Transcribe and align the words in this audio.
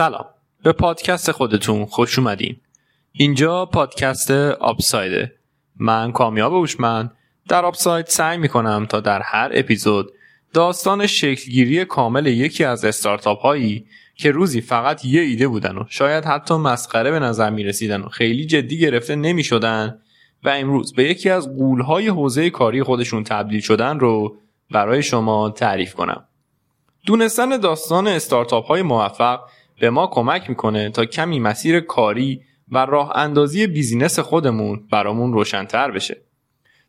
سلام. 0.00 0.26
به 0.62 0.72
پادکست 0.72 1.32
خودتون 1.32 1.86
خوش 1.86 2.18
اومدین. 2.18 2.56
اینجا 3.12 3.66
پادکست 3.66 4.30
آپسایده 4.30 5.32
من 5.76 6.12
کامیاب 6.12 6.54
اوشمن 6.54 7.10
در 7.48 7.64
آپساید 7.64 8.06
سعی 8.06 8.38
می‌کنم 8.38 8.86
تا 8.88 9.00
در 9.00 9.22
هر 9.22 9.50
اپیزود 9.54 10.12
داستان 10.52 11.06
شکلگیری 11.06 11.84
کامل 11.84 12.26
یکی 12.26 12.64
از 12.64 12.84
استارتاپ 12.84 13.40
هایی 13.40 13.86
که 14.14 14.30
روزی 14.30 14.60
فقط 14.60 15.04
یه 15.04 15.20
ایده 15.20 15.48
بودن 15.48 15.78
و 15.78 15.84
شاید 15.88 16.24
حتی 16.24 16.54
مسخره 16.54 17.10
به 17.10 17.18
نظر 17.18 17.50
می 17.50 17.64
رسیدن 17.64 18.00
و 18.00 18.08
خیلی 18.08 18.46
جدی 18.46 18.78
گرفته 18.78 19.16
نمی 19.16 19.44
شدن 19.44 20.00
و 20.44 20.48
امروز 20.48 20.94
به 20.94 21.04
یکی 21.04 21.30
از 21.30 21.56
قولهای 21.56 22.08
حوزه 22.08 22.50
کاری 22.50 22.82
خودشون 22.82 23.24
تبدیل 23.24 23.60
شدن 23.60 23.98
رو 23.98 24.36
برای 24.70 25.02
شما 25.02 25.50
تعریف 25.50 25.94
کنم. 25.94 26.24
دونستن 27.06 27.56
داستان 27.56 28.08
استارتاپ 28.08 28.66
های 28.66 28.82
موفق 28.82 29.40
به 29.80 29.90
ما 29.90 30.06
کمک 30.06 30.48
می‌کنه 30.50 30.90
تا 30.90 31.04
کمی 31.04 31.38
مسیر 31.38 31.80
کاری 31.80 32.40
و 32.68 32.78
راه 32.78 33.16
اندازی 33.16 33.66
business 33.66 34.18
خودمون 34.18 34.86
برامون 34.92 35.32
روشنتر 35.32 35.90
بشه. 35.90 36.16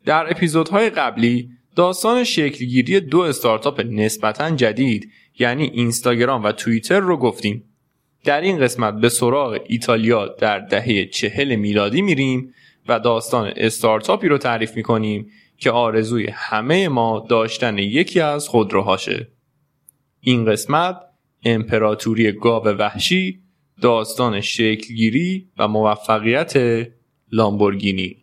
در 0.06 0.32
اپیزودهای 0.32 0.90
قبلی 0.90 1.50
داستان 1.76 2.24
شکلگیری 2.24 3.00
دو 3.00 3.20
استارتاپ 3.20 3.82
نسبتا 3.82 4.50
جدید 4.50 5.12
یعنی 5.40 5.64
اینستاگرام 5.64 6.44
و 6.44 6.52
توییتر 6.52 7.00
رو 7.00 7.18
گفتیم. 7.18 7.64
در 8.24 8.42
این 8.42 8.60
قسمت 8.60 8.94
به 8.94 9.10
سراغ 9.10 9.60
ایتالیا 9.66 10.28
در 10.28 10.60
دهه 10.60 11.06
چهل 11.06 11.56
میلادی 11.56 12.02
میریم 12.02 12.54
و 12.88 13.00
داستان 13.00 13.54
استارتاپی 13.56 14.28
رو 14.28 14.38
تعریف 14.38 14.76
می‌کنیم 14.76 15.28
که 15.58 15.72
آرزوی 15.72 16.28
همه 16.34 16.88
ما 16.90 17.26
داشتن 17.30 17.78
یکی 17.78 18.20
از 18.20 18.48
خودروهاشه. 18.48 19.28
این 20.20 20.46
قسمت 20.46 20.98
امپراتوری 21.46 22.32
گاو 22.32 22.64
وحشی 22.64 23.40
داستان 23.82 24.42
شکلگیری 24.42 25.50
و 25.58 25.68
موفقیت 25.68 26.54
لامبورگینی. 27.32 28.21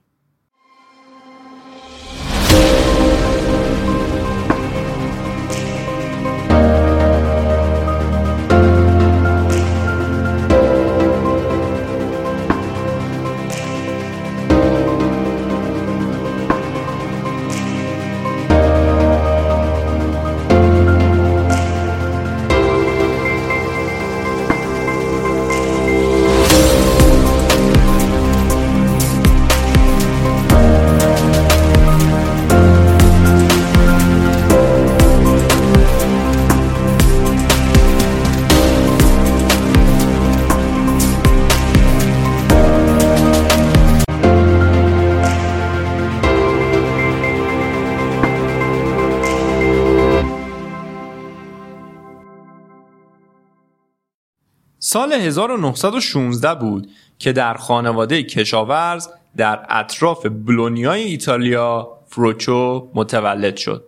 سال 54.91 55.13
1916 55.13 56.55
بود 56.55 56.91
که 57.19 57.33
در 57.33 57.55
خانواده 57.55 58.23
کشاورز 58.23 59.09
در 59.37 59.67
اطراف 59.69 60.27
بلونیای 60.27 61.03
ایتالیا 61.03 61.89
فروچو 62.07 62.89
متولد 62.95 63.57
شد. 63.57 63.85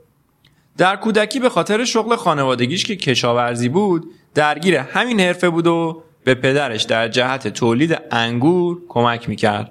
در 0.76 0.96
کودکی 0.96 1.40
به 1.40 1.48
خاطر 1.48 1.84
شغل 1.84 2.16
خانوادگیش 2.16 2.84
که 2.84 2.96
کشاورزی 2.96 3.68
بود 3.68 4.10
درگیر 4.34 4.76
همین 4.76 5.20
حرفه 5.20 5.50
بود 5.50 5.66
و 5.66 6.02
به 6.24 6.34
پدرش 6.34 6.82
در 6.82 7.08
جهت 7.08 7.48
تولید 7.48 7.98
انگور 8.10 8.78
کمک 8.88 9.28
می‌کرد. 9.28 9.70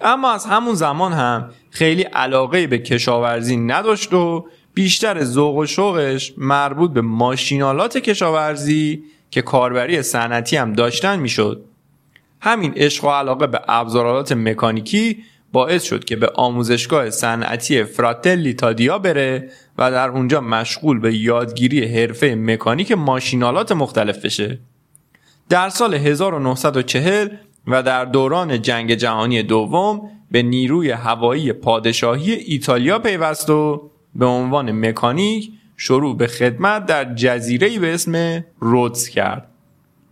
اما 0.00 0.32
از 0.32 0.46
همون 0.46 0.74
زمان 0.74 1.12
هم 1.12 1.50
خیلی 1.70 2.02
علاقه 2.02 2.66
به 2.66 2.78
کشاورزی 2.78 3.56
نداشت 3.56 4.12
و 4.12 4.46
بیشتر 4.74 5.24
ذوق 5.24 5.56
و 5.56 5.66
شوقش 5.66 6.32
مربوط 6.36 6.90
به 6.90 7.00
ماشینالات 7.00 7.98
کشاورزی 7.98 9.04
که 9.30 9.42
کاربری 9.42 10.02
صنعتی 10.02 10.56
هم 10.56 10.72
داشتن 10.72 11.18
می‌شد. 11.18 11.64
همین 12.40 12.72
عشق 12.76 13.04
و 13.04 13.08
علاقه 13.08 13.46
به 13.46 13.60
ابزارالات 13.68 14.32
مکانیکی 14.32 15.22
باعث 15.52 15.82
شد 15.82 16.04
که 16.04 16.16
به 16.16 16.30
آموزشگاه 16.34 17.10
صنعتی 17.10 17.84
فراتلی 17.84 18.54
تادیا 18.54 18.98
بره 18.98 19.50
و 19.78 19.90
در 19.90 20.08
اونجا 20.08 20.40
مشغول 20.40 20.98
به 20.98 21.14
یادگیری 21.14 21.84
حرفه 21.84 22.34
مکانیک 22.34 22.92
ماشینالات 22.92 23.72
مختلف 23.72 24.24
بشه. 24.24 24.58
در 25.48 25.68
سال 25.68 25.94
1940 25.94 27.28
و 27.66 27.82
در 27.82 28.04
دوران 28.04 28.62
جنگ 28.62 28.94
جهانی 28.94 29.42
دوم 29.42 30.10
به 30.30 30.42
نیروی 30.42 30.90
هوایی 30.90 31.52
پادشاهی 31.52 32.32
ایتالیا 32.32 32.98
پیوست 32.98 33.50
و 33.50 33.90
به 34.14 34.26
عنوان 34.26 34.88
مکانیک 34.88 35.50
شروع 35.76 36.16
به 36.16 36.26
خدمت 36.26 36.86
در 36.86 37.14
جزیره 37.14 37.78
به 37.78 37.94
اسم 37.94 38.44
رودز 38.60 39.08
کرد. 39.08 39.48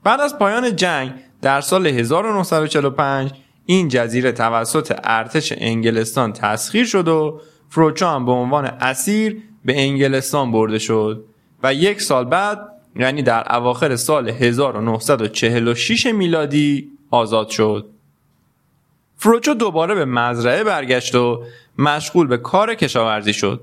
بعد 0.04 0.20
از 0.20 0.38
پایان 0.38 0.76
جنگ 0.76 1.12
در 1.42 1.60
سال 1.60 1.86
1945 1.86 3.30
این 3.66 3.88
جزیره 3.88 4.32
توسط 4.32 5.00
ارتش 5.04 5.52
انگلستان 5.56 6.32
تسخیر 6.32 6.86
شد 6.86 7.08
و 7.08 7.40
فروچو 7.68 8.06
هم 8.06 8.26
به 8.26 8.32
عنوان 8.32 8.64
اسیر 8.64 9.42
به 9.64 9.80
انگلستان 9.80 10.52
برده 10.52 10.78
شد 10.78 11.24
و 11.62 11.74
یک 11.74 12.02
سال 12.02 12.24
بعد 12.24 12.68
یعنی 12.96 13.22
در 13.22 13.56
اواخر 13.56 13.96
سال 13.96 14.28
1946 14.28 16.06
میلادی 16.06 16.90
آزاد 17.10 17.48
شد. 17.48 17.90
فروچو 19.16 19.54
دوباره 19.54 19.94
به 19.94 20.04
مزرعه 20.04 20.64
برگشت 20.64 21.14
و 21.14 21.44
مشغول 21.78 22.26
به 22.26 22.36
کار 22.36 22.74
کشاورزی 22.74 23.32
شد. 23.32 23.60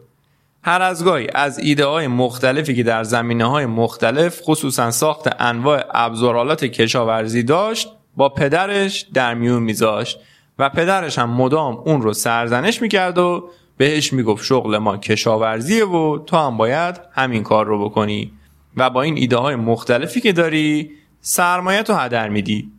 هر 0.63 0.81
از 0.81 1.05
گاهی 1.05 1.27
از 1.35 1.59
ایده 1.59 1.85
های 1.85 2.07
مختلفی 2.07 2.75
که 2.75 2.83
در 2.83 3.03
زمینه 3.03 3.45
های 3.45 3.65
مختلف 3.65 4.41
خصوصا 4.41 4.91
ساخت 4.91 5.27
انواع 5.39 5.83
ابزارالات 5.91 6.65
کشاورزی 6.65 7.43
داشت 7.43 7.89
با 8.17 8.29
پدرش 8.29 9.05
در 9.13 9.33
میون 9.33 9.63
میذاشت 9.63 10.19
و 10.59 10.69
پدرش 10.69 11.19
هم 11.19 11.29
مدام 11.29 11.75
اون 11.75 12.01
رو 12.01 12.13
سرزنش 12.13 12.81
می‌کرد 12.81 13.17
و 13.17 13.49
بهش 13.77 14.13
می‌گفت 14.13 14.45
شغل 14.45 14.77
ما 14.77 14.97
کشاورزیه 14.97 15.85
و 15.85 16.19
تو 16.25 16.37
هم 16.37 16.57
باید 16.57 16.99
همین 17.11 17.43
کار 17.43 17.65
رو 17.65 17.85
بکنی. 17.85 18.31
و 18.77 18.89
با 18.89 19.01
این 19.01 19.17
ایده 19.17 19.37
های 19.37 19.55
مختلفی 19.55 20.21
که 20.21 20.33
داری 20.33 20.91
سرمایت 21.21 21.89
رو 21.89 21.95
هدر 21.95 22.29
میدی. 22.29 22.71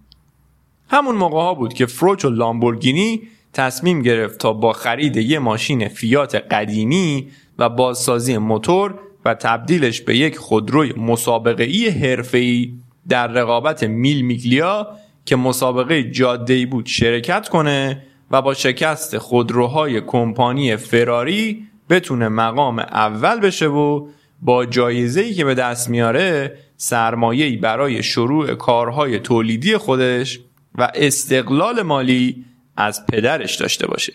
همون 0.88 1.16
موقع 1.16 1.40
ها 1.40 1.54
بود 1.54 1.74
که 1.74 1.86
فروچ 1.86 2.24
و 2.24 2.30
لامبورگینی 2.30 3.22
تصمیم 3.52 4.02
گرفت 4.02 4.38
تا 4.38 4.52
با 4.52 4.72
خرید 4.72 5.16
یه 5.16 5.38
ماشین 5.38 5.88
فیات 5.88 6.34
قدیمی 6.34 7.28
و 7.62 7.68
بازسازی 7.68 8.38
موتور 8.38 8.94
و 9.24 9.34
تبدیلش 9.34 10.00
به 10.00 10.16
یک 10.16 10.38
خودروی 10.38 10.92
مسابقه 10.92 11.64
ای 11.64 11.88
حرفه‌ای 11.88 12.72
در 13.08 13.26
رقابت 13.26 13.82
میل 13.82 14.20
میگلیا 14.20 14.88
که 15.24 15.36
مسابقه 15.36 16.02
جاده 16.02 16.66
بود 16.66 16.86
شرکت 16.86 17.48
کنه 17.48 18.02
و 18.30 18.42
با 18.42 18.54
شکست 18.54 19.18
خودروهای 19.18 20.00
کمپانی 20.00 20.76
فراری 20.76 21.66
بتونه 21.90 22.28
مقام 22.28 22.78
اول 22.78 23.40
بشه 23.40 23.66
و 23.66 24.06
با 24.42 24.66
جایزه‌ای 24.66 25.34
که 25.34 25.44
به 25.44 25.54
دست 25.54 25.90
میاره 25.90 26.58
سرمایه‌ای 26.76 27.56
برای 27.56 28.02
شروع 28.02 28.54
کارهای 28.54 29.18
تولیدی 29.18 29.76
خودش 29.76 30.40
و 30.74 30.92
استقلال 30.94 31.82
مالی 31.82 32.44
از 32.76 33.06
پدرش 33.06 33.56
داشته 33.56 33.86
باشه. 33.86 34.12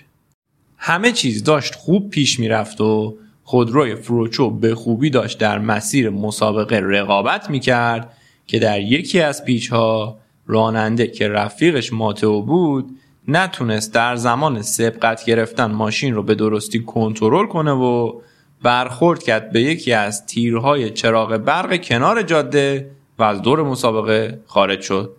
همه 0.78 1.12
چیز 1.12 1.44
داشت 1.44 1.76
خوب 1.76 2.10
پیش 2.10 2.40
می‌رفت 2.40 2.82
و 2.82 3.18
خودروی 3.48 3.96
فروچو 3.96 4.50
به 4.50 4.76
خوبی 4.76 5.10
داشت 5.10 5.40
در 5.40 5.60
مسیر 5.60 6.10
مسابقه 6.10 6.80
رقابت 6.80 7.50
می‌کرد 7.50 8.14
که 8.48 8.60
در 8.60 8.82
یکی 8.82 9.20
از 9.20 9.46
پیچ 9.46 9.70
ها 9.70 10.18
راننده 10.48 11.08
که 11.08 11.28
رفیقش 11.28 11.94
ماتئو 11.94 12.42
بود 12.42 12.90
نتونست 13.28 13.94
در 13.94 14.16
زمان 14.16 14.62
سبقت 14.62 15.26
گرفتن 15.26 15.72
ماشین 15.72 16.14
رو 16.14 16.24
به 16.24 16.36
درستی 16.36 16.84
کنترل 16.84 17.48
کنه 17.48 17.72
و 17.72 18.22
برخورد 18.64 19.24
کرد 19.24 19.52
به 19.52 19.62
یکی 19.62 19.94
از 19.94 20.26
تیرهای 20.26 20.90
چراغ 20.90 21.38
برق 21.38 21.82
کنار 21.82 22.22
جاده 22.22 22.90
و 23.20 23.24
از 23.24 23.42
دور 23.42 23.64
مسابقه 23.64 24.40
خارج 24.46 24.82
شد. 24.82 25.12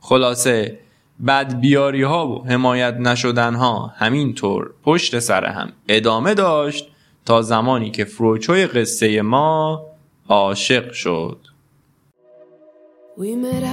خلاصه 0.00 0.78
بدبیاری 1.26 2.02
ها 2.02 2.28
و 2.28 2.46
حمایت 2.46 2.94
نشدن 2.94 3.54
ها 3.54 3.92
همینطور 3.96 4.70
پشت 4.84 5.18
سر 5.18 5.44
هم 5.44 5.72
ادامه 5.88 6.34
داشت 6.34 6.92
تا 7.26 7.42
زمانی 7.42 7.90
که 7.90 8.04
فروچوی 8.04 8.66
قصه 8.66 9.22
ما 9.22 9.82
عاشق 10.28 10.92
شد. 10.92 11.38
وی 13.18 13.36
مر 13.36 13.64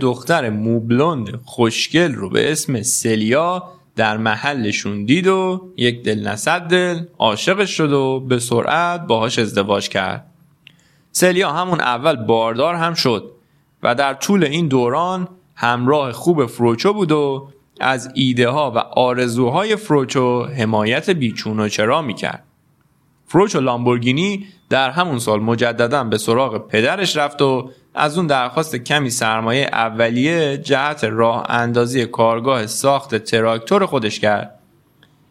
دختر 0.00 0.50
موبلوند 0.50 1.40
خوشگل 1.44 2.14
رو 2.14 2.30
به 2.30 2.52
اسم 2.52 2.82
سلیا 2.82 3.62
در 3.96 4.16
محلشون 4.16 5.04
دید 5.04 5.26
و 5.26 5.68
یک 5.76 6.02
دل 6.02 6.28
نصد 6.28 6.60
دل 6.60 7.04
عاشقش 7.18 7.70
شد 7.70 7.92
و 7.92 8.20
به 8.20 8.38
سرعت 8.38 9.06
باهاش 9.06 9.38
ازدواج 9.38 9.88
کرد. 9.88 10.26
سلیا 11.12 11.52
همون 11.52 11.80
اول 11.80 12.16
باردار 12.16 12.74
هم 12.74 12.94
شد 12.94 13.30
و 13.82 13.94
در 13.94 14.14
طول 14.14 14.44
این 14.44 14.68
دوران 14.68 15.28
همراه 15.54 16.12
خوب 16.12 16.46
فروچو 16.46 16.92
بود 16.92 17.12
و 17.12 17.48
از 17.80 18.10
ایده 18.14 18.48
ها 18.48 18.70
و 18.70 18.78
آرزوهای 18.78 19.76
فروچو 19.76 20.44
حمایت 20.44 21.10
بیچون 21.10 21.60
و 21.60 21.68
چرا 21.68 22.02
می‌کرد. 22.02 22.44
فروچو 23.26 23.60
لامبورگینی 23.60 24.46
در 24.68 24.90
همون 24.90 25.18
سال 25.18 25.40
مجددا 25.40 26.04
به 26.04 26.18
سراغ 26.18 26.68
پدرش 26.68 27.16
رفت 27.16 27.42
و 27.42 27.70
از 27.94 28.18
اون 28.18 28.26
درخواست 28.26 28.76
کمی 28.76 29.10
سرمایه 29.10 29.68
اولیه 29.72 30.58
جهت 30.58 31.04
راه 31.04 31.46
اندازی 31.50 32.06
کارگاه 32.06 32.66
ساخت 32.66 33.14
تراکتور 33.14 33.86
خودش 33.86 34.20
کرد. 34.20 34.58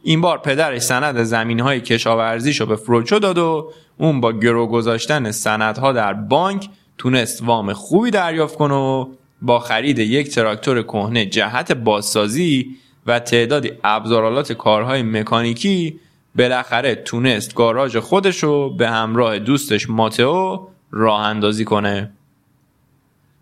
این 0.03 0.21
بار 0.21 0.37
پدرش 0.37 0.81
سند 0.81 1.23
زمین 1.23 1.59
های 1.59 1.81
کشاورزیشو 1.81 2.65
به 2.65 2.75
فروچو 2.75 3.19
داد 3.19 3.37
و 3.37 3.71
اون 3.97 4.21
با 4.21 4.31
گرو 4.31 4.67
گذاشتن 4.67 5.31
سندها 5.31 5.91
در 5.91 6.13
بانک 6.13 6.69
تونست 6.97 7.43
وام 7.43 7.73
خوبی 7.73 8.11
دریافت 8.11 8.55
کنه 8.55 8.73
و 8.73 9.07
با 9.41 9.59
خرید 9.59 9.99
یک 9.99 10.29
تراکتور 10.29 10.83
کهنه 10.83 11.25
جهت 11.25 11.71
بازسازی 11.71 12.75
و 13.05 13.19
تعدادی 13.19 13.71
ابزارالات 13.83 14.53
کارهای 14.53 15.03
مکانیکی 15.03 15.99
بالاخره 16.35 16.95
تونست 16.95 17.55
گاراژ 17.55 17.97
خودشو 17.97 18.75
به 18.75 18.89
همراه 18.89 19.39
دوستش 19.39 19.89
ماتئو 19.89 20.57
راه 20.91 21.21
اندازی 21.21 21.65
کنه. 21.65 22.11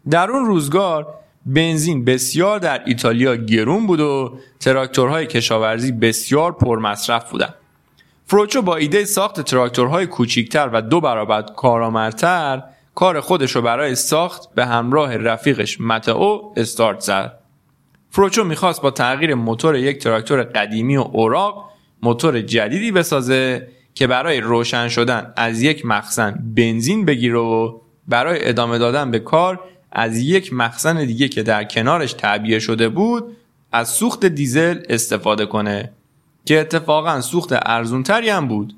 در 0.09 0.31
اون 0.31 0.45
روزگار 0.45 1.13
بنزین 1.45 2.05
بسیار 2.05 2.59
در 2.59 2.81
ایتالیا 2.85 3.35
گرون 3.35 3.87
بود 3.87 3.99
و 3.99 4.37
تراکتورهای 4.59 5.27
کشاورزی 5.27 5.91
بسیار 5.91 6.51
پرمصرف 6.51 7.31
بودند. 7.31 7.53
فروچو 8.25 8.61
با 8.61 8.75
ایده 8.75 9.05
ساخت 9.05 9.41
تراکتورهای 9.41 10.05
کوچیکتر 10.05 10.69
و 10.73 10.81
دو 10.81 11.01
برابر 11.01 11.41
کارآمدتر 11.41 12.63
کار 12.95 13.19
خودش 13.19 13.51
رو 13.51 13.61
برای 13.61 13.95
ساخت 13.95 14.55
به 14.55 14.65
همراه 14.65 15.17
رفیقش 15.17 15.81
متئو 15.81 16.53
استارت 16.55 16.99
زد. 16.99 17.39
فروچو 18.09 18.43
می‌خواست 18.43 18.81
با 18.81 18.91
تغییر 18.91 19.35
موتور 19.35 19.75
یک 19.75 19.97
تراکتور 19.97 20.43
قدیمی 20.43 20.97
و 20.97 21.01
اوراق 21.01 21.69
موتور 22.03 22.41
جدیدی 22.41 22.91
بسازه 22.91 23.67
که 23.93 24.07
برای 24.07 24.39
روشن 24.39 24.87
شدن 24.87 25.33
از 25.35 25.61
یک 25.61 25.85
مخزن 25.85 26.53
بنزین 26.55 27.05
بگیره 27.05 27.37
و 27.37 27.79
برای 28.07 28.49
ادامه 28.49 28.77
دادن 28.77 29.11
به 29.11 29.19
کار 29.19 29.59
از 29.91 30.17
یک 30.17 30.53
مخزن 30.53 31.05
دیگه 31.05 31.27
که 31.27 31.43
در 31.43 31.63
کنارش 31.63 32.13
تعبیه 32.13 32.59
شده 32.59 32.89
بود 32.89 33.37
از 33.71 33.89
سوخت 33.89 34.25
دیزل 34.25 34.79
استفاده 34.89 35.45
کنه 35.45 35.91
که 36.45 36.59
اتفاقا 36.59 37.21
سوخت 37.21 37.49
ارزونتری 37.65 38.29
هم 38.29 38.47
بود. 38.47 38.73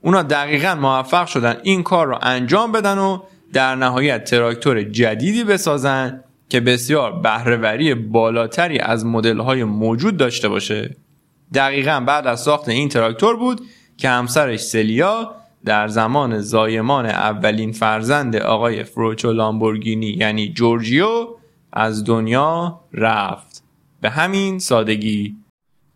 اونا 0.00 0.22
دقیقا 0.22 0.74
موفق 0.74 1.26
شدن 1.26 1.56
این 1.62 1.82
کار 1.82 2.06
رو 2.06 2.18
انجام 2.22 2.72
بدن 2.72 2.98
و 2.98 3.18
در 3.52 3.74
نهایت 3.74 4.24
تراکتور 4.24 4.82
جدیدی 4.82 5.44
بسازن 5.44 6.24
که 6.48 6.60
بسیار 6.60 7.12
بهرهوری 7.12 7.94
بالاتری 7.94 8.78
از 8.78 9.06
مدل‌های 9.06 9.64
موجود 9.64 10.16
داشته 10.16 10.48
باشه. 10.48 10.96
دقیقا 11.54 12.00
بعد 12.06 12.26
از 12.26 12.40
ساخت 12.40 12.68
این 12.68 12.88
تراکتور 12.88 13.36
بود 13.36 13.60
که 13.96 14.08
همسرش 14.08 14.60
سلیا 14.60 15.34
در 15.64 15.88
زمان 15.88 16.40
زایمان 16.40 17.06
اولین 17.06 17.72
فرزند 17.72 18.36
آقای 18.36 18.84
فروچو 18.84 19.32
لامبورگینی 19.32 20.06
یعنی 20.06 20.48
جورجیو 20.48 21.28
از 21.72 22.04
دنیا 22.04 22.80
رفت. 22.92 23.64
به 24.00 24.10
همین 24.10 24.58
سادگی. 24.58 25.36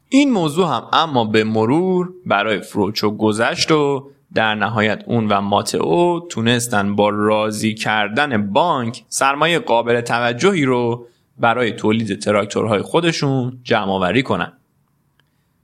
این 0.08 0.32
موضوع 0.32 0.68
هم 0.68 0.82
اما 0.92 1.24
به 1.24 1.44
مرور 1.44 2.12
برای 2.26 2.60
فروچو 2.60 3.10
گذشت 3.10 3.70
و 3.70 4.10
در 4.34 4.54
نهایت 4.54 5.02
اون 5.06 5.28
و 5.28 5.40
ماتئو 5.40 6.20
تونستن 6.28 6.96
با 6.96 7.08
راضی 7.08 7.74
کردن 7.74 8.52
بانک 8.52 9.04
سرمایه 9.08 9.58
قابل 9.58 10.00
توجهی 10.00 10.64
رو 10.64 11.06
برای 11.38 11.72
تولید 11.72 12.19
تراکتورهای 12.19 12.82
خودشون 12.82 13.60
جمع 13.62 13.92
آوری 13.92 14.22
کنن. 14.22 14.52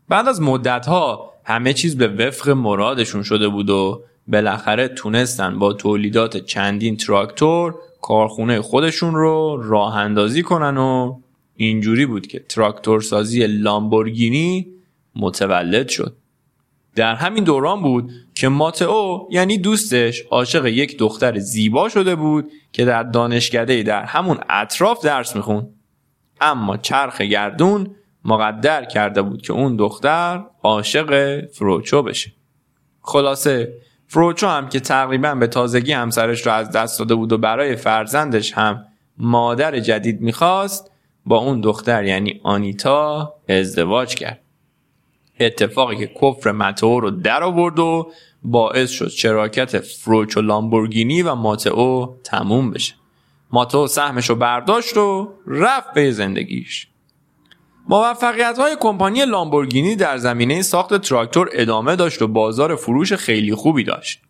بعد 0.08 0.28
از 0.28 0.40
مدت 0.40 0.86
ها 0.86 1.31
همه 1.44 1.72
چیز 1.72 1.96
به 1.96 2.08
وفق 2.08 2.48
مرادشون 2.48 3.22
شده 3.22 3.48
بود 3.48 3.70
و 3.70 4.02
بالاخره 4.28 4.88
تونستن 4.88 5.58
با 5.58 5.72
تولیدات 5.72 6.36
چندین 6.36 6.96
تراکتور 6.96 7.74
کارخونه 8.02 8.60
خودشون 8.60 9.14
رو 9.14 9.62
راه 9.62 9.96
اندازی 9.96 10.42
کنن 10.42 10.76
و 10.76 11.18
اینجوری 11.56 12.06
بود 12.06 12.26
که 12.26 12.38
تراکتور 12.38 13.00
سازی 13.00 13.46
لامبورگینی 13.46 14.66
متولد 15.16 15.88
شد. 15.88 16.16
در 16.94 17.14
همین 17.14 17.44
دوران 17.44 17.82
بود 17.82 18.12
که 18.34 18.48
ماتئو 18.48 19.26
یعنی 19.30 19.58
دوستش 19.58 20.22
عاشق 20.30 20.66
یک 20.66 20.98
دختر 20.98 21.38
زیبا 21.38 21.88
شده 21.88 22.14
بود 22.14 22.50
که 22.72 22.84
در 22.84 23.02
دانشکده 23.02 23.82
در 23.82 24.02
همون 24.02 24.38
اطراف 24.48 25.04
درس 25.04 25.36
میخون 25.36 25.68
اما 26.40 26.76
چرخ 26.76 27.20
گردون 27.20 27.90
مقدر 28.24 28.84
کرده 28.84 29.22
بود 29.22 29.42
که 29.42 29.52
اون 29.52 29.76
دختر 29.76 30.44
عاشق 30.62 31.40
فروچو 31.46 32.02
بشه. 32.02 32.32
خلاصه 33.00 33.72
فروچو 34.06 34.46
هم 34.46 34.68
که 34.68 34.80
تقریبا 34.80 35.34
به 35.34 35.46
تازگی 35.46 35.92
همسرش 35.92 36.46
رو 36.46 36.52
از 36.52 36.70
دست 36.70 36.98
داده 36.98 37.14
بود 37.14 37.32
و 37.32 37.38
برای 37.38 37.76
فرزندش 37.76 38.52
هم 38.52 38.84
مادر 39.18 39.80
جدید 39.80 40.20
می‌خواست 40.20 40.90
با 41.26 41.38
اون 41.38 41.60
دختر 41.60 42.04
یعنی 42.04 42.40
آنیتا 42.42 43.34
ازدواج 43.48 44.14
کرد. 44.14 44.40
اتفاقی 45.40 45.96
که 45.96 46.10
کفر 46.22 46.52
متو 46.52 47.00
رو 47.00 47.10
در 47.10 47.42
آورد 47.42 47.78
و 47.78 48.12
باعث 48.42 48.90
شد 48.90 49.08
شراکت 49.08 49.78
فروچو 49.78 50.40
لامبورگینی 50.40 51.22
و 51.22 51.34
ماتئو 51.34 52.06
تموم 52.24 52.70
بشه. 52.70 52.94
ماتئو 53.50 53.86
سهمش 53.86 54.30
رو 54.30 54.36
برداشت 54.36 54.96
و 54.96 55.34
رفت 55.46 55.94
به 55.94 56.10
زندگیش. 56.10 56.88
موفقیت 57.88 58.58
های 58.58 58.76
کمپانی 58.80 59.24
لامبورگینی 59.24 59.96
در 59.96 60.18
زمینه 60.18 60.62
ساخت 60.62 61.00
تراکتور 61.00 61.48
ادامه 61.52 61.96
داشت 61.96 62.22
و 62.22 62.28
بازار 62.28 62.76
فروش 62.76 63.12
خیلی 63.12 63.54
خوبی 63.54 63.84
داشت. 63.84 64.22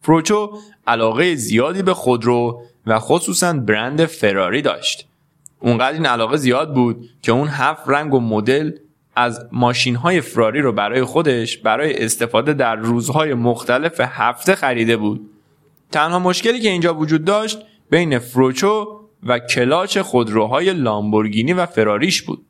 فروچو 0.00 0.58
علاقه 0.86 1.34
زیادی 1.34 1.82
به 1.82 1.94
خودرو 1.94 2.62
و 2.86 2.98
خصوصا 2.98 3.52
برند 3.52 4.04
فراری 4.04 4.62
داشت. 4.62 5.08
اونقدر 5.60 5.92
این 5.92 6.06
علاقه 6.06 6.36
زیاد 6.36 6.74
بود 6.74 7.08
که 7.22 7.32
اون 7.32 7.48
هفت 7.48 7.82
رنگ 7.86 8.14
و 8.14 8.20
مدل 8.20 8.70
از 9.16 9.46
ماشین 9.52 9.96
های 9.96 10.20
فراری 10.20 10.60
رو 10.60 10.72
برای 10.72 11.04
خودش 11.04 11.58
برای 11.58 12.04
استفاده 12.04 12.52
در 12.52 12.76
روزهای 12.76 13.34
مختلف 13.34 14.00
هفته 14.00 14.54
خریده 14.54 14.96
بود. 14.96 15.30
تنها 15.92 16.18
مشکلی 16.18 16.60
که 16.60 16.68
اینجا 16.68 16.94
وجود 16.94 17.24
داشت 17.24 17.58
بین 17.90 18.18
فروچو 18.18 19.00
و 19.22 19.38
کلاچ 19.38 19.98
خودروهای 19.98 20.72
لامبورگینی 20.72 21.52
و 21.52 21.66
فراریش 21.66 22.22
بود. 22.22 22.46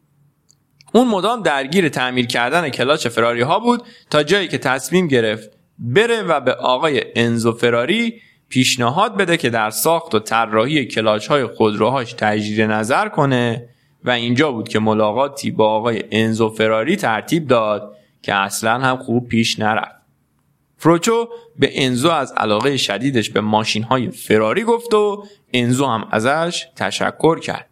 اون 0.95 1.09
مدام 1.09 1.43
درگیر 1.43 1.89
تعمیر 1.89 2.27
کردن 2.27 2.69
کلاچ 2.69 3.07
فراری 3.07 3.41
ها 3.41 3.59
بود 3.59 3.83
تا 4.11 4.23
جایی 4.23 4.49
که 4.49 4.59
تصمیم 4.59 5.07
گرفت 5.07 5.51
بره 5.79 6.23
و 6.23 6.41
به 6.41 6.53
آقای 6.53 7.03
انزو 7.17 7.53
فراری 7.53 8.21
پیشنهاد 8.49 9.17
بده 9.17 9.37
که 9.37 9.51
در 9.51 9.71
ساخت 9.71 10.15
و 10.15 10.19
طراحی 10.19 10.85
کلاچ 10.85 11.27
های 11.27 11.47
خودروهاش 11.47 12.13
تجدید 12.13 12.61
نظر 12.61 13.09
کنه 13.09 13.69
و 14.05 14.11
اینجا 14.11 14.53
بود 14.53 14.69
که 14.69 14.79
ملاقاتی 14.79 15.51
با 15.51 15.69
آقای 15.69 16.05
انزو 16.11 16.49
فراری 16.49 16.97
ترتیب 16.97 17.49
داد 17.49 17.97
که 18.23 18.35
اصلا 18.35 18.79
هم 18.79 18.97
خوب 18.97 19.29
پیش 19.29 19.59
نرفت 19.59 19.95
فروچو 20.79 21.29
به 21.59 21.71
انزو 21.73 22.11
از 22.11 22.33
علاقه 22.37 22.77
شدیدش 22.77 23.31
به 23.31 23.41
ماشین 23.41 23.83
های 23.83 24.11
فراری 24.11 24.63
گفت 24.63 24.95
و 24.95 25.25
انزو 25.53 25.87
هم 25.87 26.09
ازش 26.11 26.67
تشکر 26.77 27.39
کرد. 27.39 27.69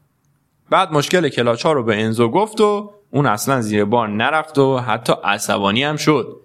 بعد 0.71 0.93
مشکل 0.93 1.29
کلاچ 1.29 1.63
ها 1.63 1.73
رو 1.73 1.83
به 1.83 2.03
انزو 2.03 2.29
گفت 2.29 2.61
و 2.61 3.02
اون 3.15 3.27
اصلا 3.27 3.61
زیر 3.61 3.85
بار 3.85 4.09
نرفت 4.09 4.59
و 4.59 4.79
حتی 4.79 5.13
عصبانی 5.25 5.85
هم 5.85 5.97
شد. 5.97 6.41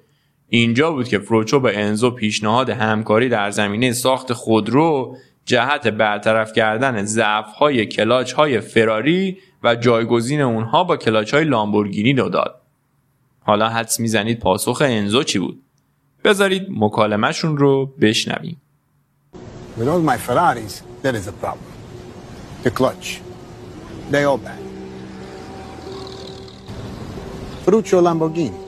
اینجا 0.49 0.91
بود 0.91 1.07
که 1.07 1.19
فروچو 1.19 1.59
به 1.59 1.79
انزو 1.79 2.11
پیشنهاد 2.11 2.69
همکاری 2.69 3.29
در 3.29 3.51
زمینه 3.51 3.91
ساخت 3.91 4.33
خودرو 4.33 5.17
جهت 5.45 5.87
برطرف 5.87 6.53
کردن 6.53 7.03
ضعف 7.03 7.45
های 7.45 7.85
کلاچ 7.85 8.33
های 8.33 8.59
فراری 8.59 9.37
و 9.63 9.75
جایگزین 9.75 10.41
اونها 10.41 10.83
با 10.83 10.97
کلاچ 10.97 11.33
های 11.33 11.43
لامبورگینی 11.43 12.13
رو 12.13 12.29
داد. 12.29 12.61
حالا 13.39 13.69
حدس 13.69 13.99
می‌زنید 13.99 14.39
پاسخ 14.39 14.81
انزو 14.85 15.23
چی 15.23 15.39
بود؟ 15.39 15.61
بذارید 16.23 16.67
مکالمهشون 16.69 17.57
رو 17.57 17.85
بشنویم. 18.01 18.61
With 19.77 19.87
all 19.87 20.01
my 20.01 20.17
Ferraris, 20.17 20.81
there 21.03 21.15
is 21.15 21.27
a 21.27 21.35
problem. 21.43 21.71
The 22.63 22.71
clutch. 22.71 23.21
They 24.11 24.23
all 24.23 24.37
bad. 24.37 24.66
Ferruccio 27.66 28.00
Lamborghini. 28.00 28.60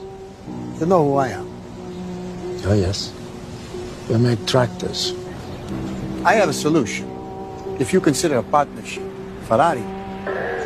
You 0.79 0.85
know 0.85 1.03
who 1.05 1.15
I 1.17 1.29
am. 1.29 1.47
Oh, 2.65 2.73
yes. 2.73 3.13
We 4.09 4.17
make 4.17 4.45
tractors. 4.45 5.13
I 6.23 6.33
have 6.33 6.49
a 6.49 6.53
solution. 6.53 7.07
If 7.79 7.93
you 7.93 7.99
consider 8.01 8.37
a 8.37 8.43
partnership, 8.43 9.03
Ferrari, 9.47 9.83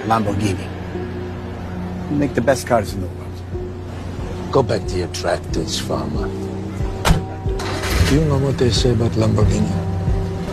Lamborghini. 0.07 0.67
You 2.09 2.15
make 2.17 2.33
the 2.33 2.41
best 2.41 2.67
cars 2.67 2.93
in 2.93 3.01
the 3.01 3.07
world. 3.07 4.51
Go 4.51 4.63
back 4.63 4.85
to 4.87 4.97
your 4.97 5.09
tractors, 5.09 5.79
farmer. 5.79 6.27
Do 8.09 8.15
you 8.15 8.25
know 8.25 8.39
what 8.39 8.57
they 8.57 8.71
say 8.71 8.91
about 8.91 9.11
Lamborghini? 9.11 9.73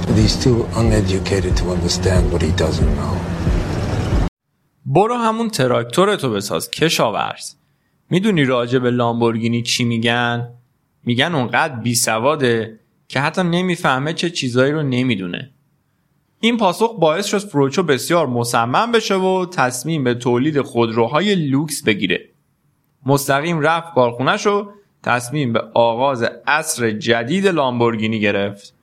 That 0.06 0.16
he's 0.16 0.36
too 0.36 0.68
uneducated 0.76 1.56
to 1.58 1.70
understand 1.70 2.32
what 2.32 2.42
he 2.42 2.52
doesn't 2.52 2.94
know. 2.96 3.16
برو 4.88 5.14
همون 5.16 5.50
تراکتورتو 5.50 6.30
بساز 6.30 6.70
کشاورز 6.70 7.56
می‌دونی 8.11 8.45
راجع 8.45 8.79
به 8.79 8.91
لامبورگینی 8.91 9.61
چی 9.61 9.83
میگن؟ 9.83 10.49
میگن 11.03 11.35
اونقدر 11.35 11.75
بی 11.75 11.95
سواده 11.95 12.79
که 13.07 13.19
حتی 13.19 13.43
نمی‌فهمه 13.43 14.13
چه 14.13 14.29
چیزایی 14.29 14.71
رو 14.71 14.83
نمی‌دونه 14.83 15.51
این 16.39 16.57
پاسخ 16.57 16.99
باعث 16.99 17.25
شد 17.25 17.37
فروچو 17.37 17.83
بسیار 17.83 18.27
مصمم 18.27 18.91
بشه 18.91 19.15
و 19.15 19.45
تصمیم 19.45 20.03
به 20.03 20.13
تولید 20.13 20.61
خودروهای 20.61 21.35
لوکس 21.35 21.83
بگیره 21.83 22.29
مستقیم 23.05 23.59
رفت 23.59 23.93
کارخونهش 23.93 24.47
و 24.47 24.71
تصمیم 25.03 25.53
به 25.53 25.61
آغاز 25.73 26.23
عصر 26.47 26.91
جدید 26.91 27.47
لامبورگینی 27.47 28.19
گرفت 28.19 28.73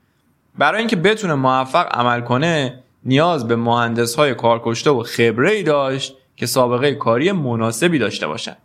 برای 0.59 0.79
اینکه 0.79 0.97
بتونه 0.97 1.35
موفق 1.35 1.87
عمل 1.91 2.21
کنه 2.21 2.83
نیاز 3.05 3.49
به 3.49 3.57
مهندس 3.57 4.15
های 4.15 4.35
کارکشته 4.35 4.91
و 4.91 5.03
خبره 5.03 5.51
ای 5.51 5.63
داشت 5.63 6.15
که 6.37 6.47
سابقه 6.47 6.95
کاری 6.95 7.33
مناسبی 7.33 7.99
داشته 7.99 8.27
باشند. 8.27 8.57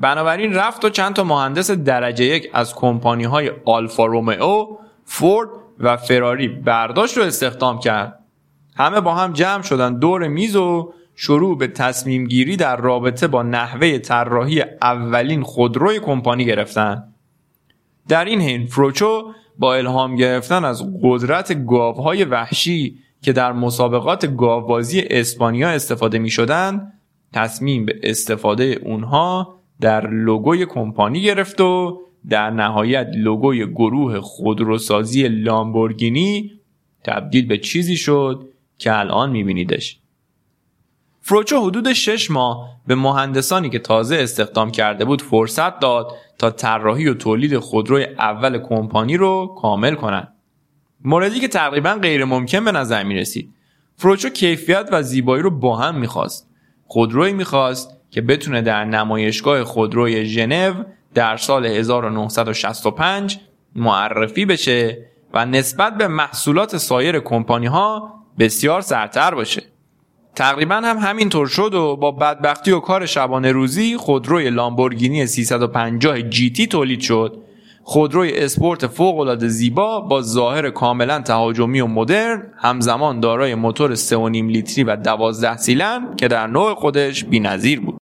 بنابراین 0.00 0.54
رفت 0.54 0.84
و 0.84 0.88
چند 0.88 1.14
تا 1.14 1.24
مهندس 1.24 1.70
درجه 1.70 2.24
یک 2.24 2.50
از 2.52 2.74
کمپانی 2.74 3.24
های 3.24 3.50
آلفا 3.64 4.06
رومئو، 4.06 4.66
فورد 5.04 5.48
و 5.78 5.96
فراری 5.96 6.48
برداشت 6.48 7.16
رو 7.16 7.24
استخدام 7.24 7.78
کرد. 7.78 8.18
همه 8.76 9.00
با 9.00 9.14
هم 9.14 9.32
جمع 9.32 9.62
شدن 9.62 9.98
دور 9.98 10.28
میز 10.28 10.56
و 10.56 10.92
شروع 11.14 11.58
به 11.58 11.66
تصمیم 11.66 12.24
گیری 12.26 12.56
در 12.56 12.76
رابطه 12.76 13.26
با 13.26 13.42
نحوه 13.42 13.98
طراحی 13.98 14.62
اولین 14.82 15.42
خودروی 15.42 16.00
کمپانی 16.00 16.44
گرفتن. 16.44 17.14
در 18.08 18.24
این 18.24 18.40
حین 18.40 18.66
فروچو 18.66 19.32
با 19.58 19.74
الهام 19.74 20.16
گرفتن 20.16 20.64
از 20.64 20.82
قدرت 21.02 21.66
گاوهای 21.66 22.24
وحشی 22.24 22.98
که 23.22 23.32
در 23.32 23.52
مسابقات 23.52 24.36
گاوبازی 24.36 25.00
اسپانیا 25.00 25.68
استفاده 25.68 26.18
می 26.18 26.30
شدن 26.30 26.92
تصمیم 27.32 27.84
به 27.84 28.00
استفاده 28.02 28.80
اونها 28.84 29.60
در 29.84 30.10
لوگوی 30.10 30.66
کمپانی 30.66 31.22
گرفت 31.22 31.60
و 31.60 32.00
در 32.28 32.50
نهایت 32.50 33.08
لوگوی 33.14 33.66
گروه 33.66 34.20
خودروسازی 34.20 35.28
لامبورگینی 35.28 36.52
تبدیل 37.04 37.46
به 37.46 37.58
چیزی 37.58 37.96
شد 37.96 38.48
که 38.78 38.98
الان 38.98 39.30
میبینیدش. 39.30 39.98
فروچو 41.20 41.60
حدود 41.60 41.92
شش 41.92 42.30
ماه 42.30 42.80
به 42.86 42.94
مهندسانی 42.94 43.70
که 43.70 43.78
تازه 43.78 44.16
استخدام 44.16 44.70
کرده 44.70 45.04
بود 45.04 45.22
فرصت 45.22 45.80
داد 45.80 46.12
تا 46.38 46.50
طراحی 46.50 47.08
و 47.08 47.14
تولید 47.14 47.58
خودروی 47.58 48.04
اول 48.04 48.58
کمپانی 48.58 49.16
رو 49.16 49.54
کامل 49.58 49.94
کنند. 49.94 50.34
موردی 51.04 51.40
که 51.40 51.48
تقریبا 51.48 51.98
غیر 52.02 52.24
ممکن 52.24 52.64
به 52.64 52.72
نظر 52.72 53.02
می 53.02 53.14
رسید. 53.14 53.54
فروچو 53.96 54.28
کیفیت 54.28 54.88
و 54.92 55.02
زیبایی 55.02 55.42
رو 55.42 55.50
با 55.50 55.76
هم 55.76 55.98
می‌خواست. 55.98 56.50
خودروی 56.86 57.32
می‌خواست 57.32 58.03
که 58.14 58.20
بتونه 58.20 58.62
در 58.62 58.84
نمایشگاه 58.84 59.64
خودروی 59.64 60.26
ژنو 60.26 60.84
در 61.14 61.36
سال 61.36 61.66
1965 61.66 63.38
معرفی 63.76 64.46
بشه 64.46 64.98
و 65.32 65.46
نسبت 65.46 65.98
به 65.98 66.08
محصولات 66.08 66.76
سایر 66.76 67.20
کمپانی 67.20 67.66
ها 67.66 68.14
بسیار 68.38 68.80
سرتر 68.80 69.34
باشه. 69.34 69.62
تقریبا 70.34 70.74
هم 70.74 70.98
همینطور 70.98 71.46
شد 71.46 71.74
و 71.74 71.96
با 71.96 72.10
بدبختی 72.10 72.70
و 72.70 72.80
کار 72.80 73.06
شبانه 73.06 73.52
روزی 73.52 73.96
خودروی 73.96 74.50
لامبورگینی 74.50 75.26
350 75.26 76.22
جیتی 76.22 76.66
تولید 76.66 77.00
شد 77.00 77.42
خودروی 77.82 78.32
اسپورت 78.38 78.86
فوق 78.86 79.18
العاده 79.18 79.48
زیبا 79.48 80.00
با 80.00 80.22
ظاهر 80.22 80.70
کاملا 80.70 81.20
تهاجمی 81.20 81.80
و 81.80 81.86
مدرن 81.86 82.52
همزمان 82.56 83.20
دارای 83.20 83.54
موتور 83.54 83.96
3.5 83.96 84.10
لیتری 84.34 84.84
و 84.84 84.96
12 84.96 85.56
سیلن 85.56 86.16
که 86.16 86.28
در 86.28 86.46
نوع 86.46 86.74
خودش 86.74 87.24
بی‌نظیر 87.24 87.80
بود. 87.80 88.03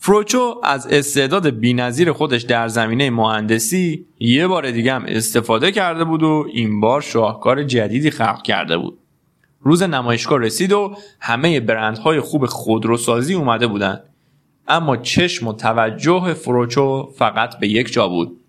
فروچو 0.00 0.60
از 0.62 0.86
استعداد 0.86 1.50
بی‌نظیر 1.50 2.12
خودش 2.12 2.42
در 2.42 2.68
زمینه 2.68 3.10
مهندسی 3.10 4.06
یه 4.18 4.46
بار 4.46 4.70
دیگه 4.70 4.94
هم 4.94 5.04
استفاده 5.08 5.72
کرده 5.72 6.04
بود 6.04 6.22
و 6.22 6.46
این 6.52 6.80
بار 6.80 7.00
شاهکار 7.00 7.62
جدیدی 7.62 8.10
خلق 8.10 8.42
کرده 8.42 8.78
بود. 8.78 8.98
روز 9.60 9.82
نمایشگاه 9.82 10.38
رسید 10.38 10.72
و 10.72 10.96
همه 11.20 11.60
برندهای 11.60 12.20
خوب 12.20 12.46
خودروسازی 12.46 13.34
اومده 13.34 13.66
بودند. 13.66 14.02
اما 14.68 14.96
چشم 14.96 15.48
و 15.48 15.52
توجه 15.52 16.34
فروچو 16.34 17.10
فقط 17.16 17.58
به 17.58 17.68
یک 17.68 17.92
جا 17.92 18.08
بود. 18.08 18.40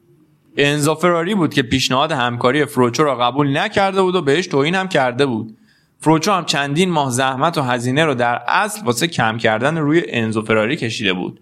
انزا 0.57 0.95
فراری 0.95 1.35
بود 1.35 1.53
که 1.53 1.61
پیشنهاد 1.61 2.11
همکاری 2.11 2.65
فروچو 2.65 3.03
را 3.03 3.15
قبول 3.15 3.57
نکرده 3.57 4.01
بود 4.01 4.15
و 4.15 4.21
بهش 4.21 4.47
توهین 4.47 4.75
هم 4.75 4.87
کرده 4.87 5.25
بود. 5.25 5.57
فروچو 5.99 6.31
هم 6.31 6.45
چندین 6.45 6.89
ماه 6.89 7.11
زحمت 7.11 7.57
و 7.57 7.61
هزینه 7.61 8.05
رو 8.05 8.13
در 8.13 8.41
اصل 8.47 8.85
واسه 8.85 9.07
کم 9.07 9.37
کردن 9.37 9.77
روی 9.77 10.03
انزو 10.07 10.41
فراری 10.41 10.75
کشیده 10.75 11.13
بود. 11.13 11.41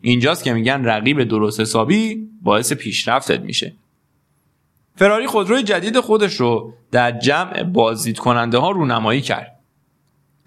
اینجاست 0.00 0.44
که 0.44 0.52
میگن 0.52 0.84
رقیب 0.84 1.24
درست 1.24 1.60
حسابی 1.60 2.28
باعث 2.42 2.72
پیشرفتت 2.72 3.40
میشه. 3.40 3.74
فراری 4.96 5.26
خودروی 5.26 5.62
جدید 5.62 6.00
خودش 6.00 6.34
رو 6.34 6.72
در 6.90 7.18
جمع 7.18 7.62
بازدید 7.62 8.18
کننده 8.18 8.58
ها 8.58 8.70
رونمایی 8.70 9.20
کرد. 9.20 9.58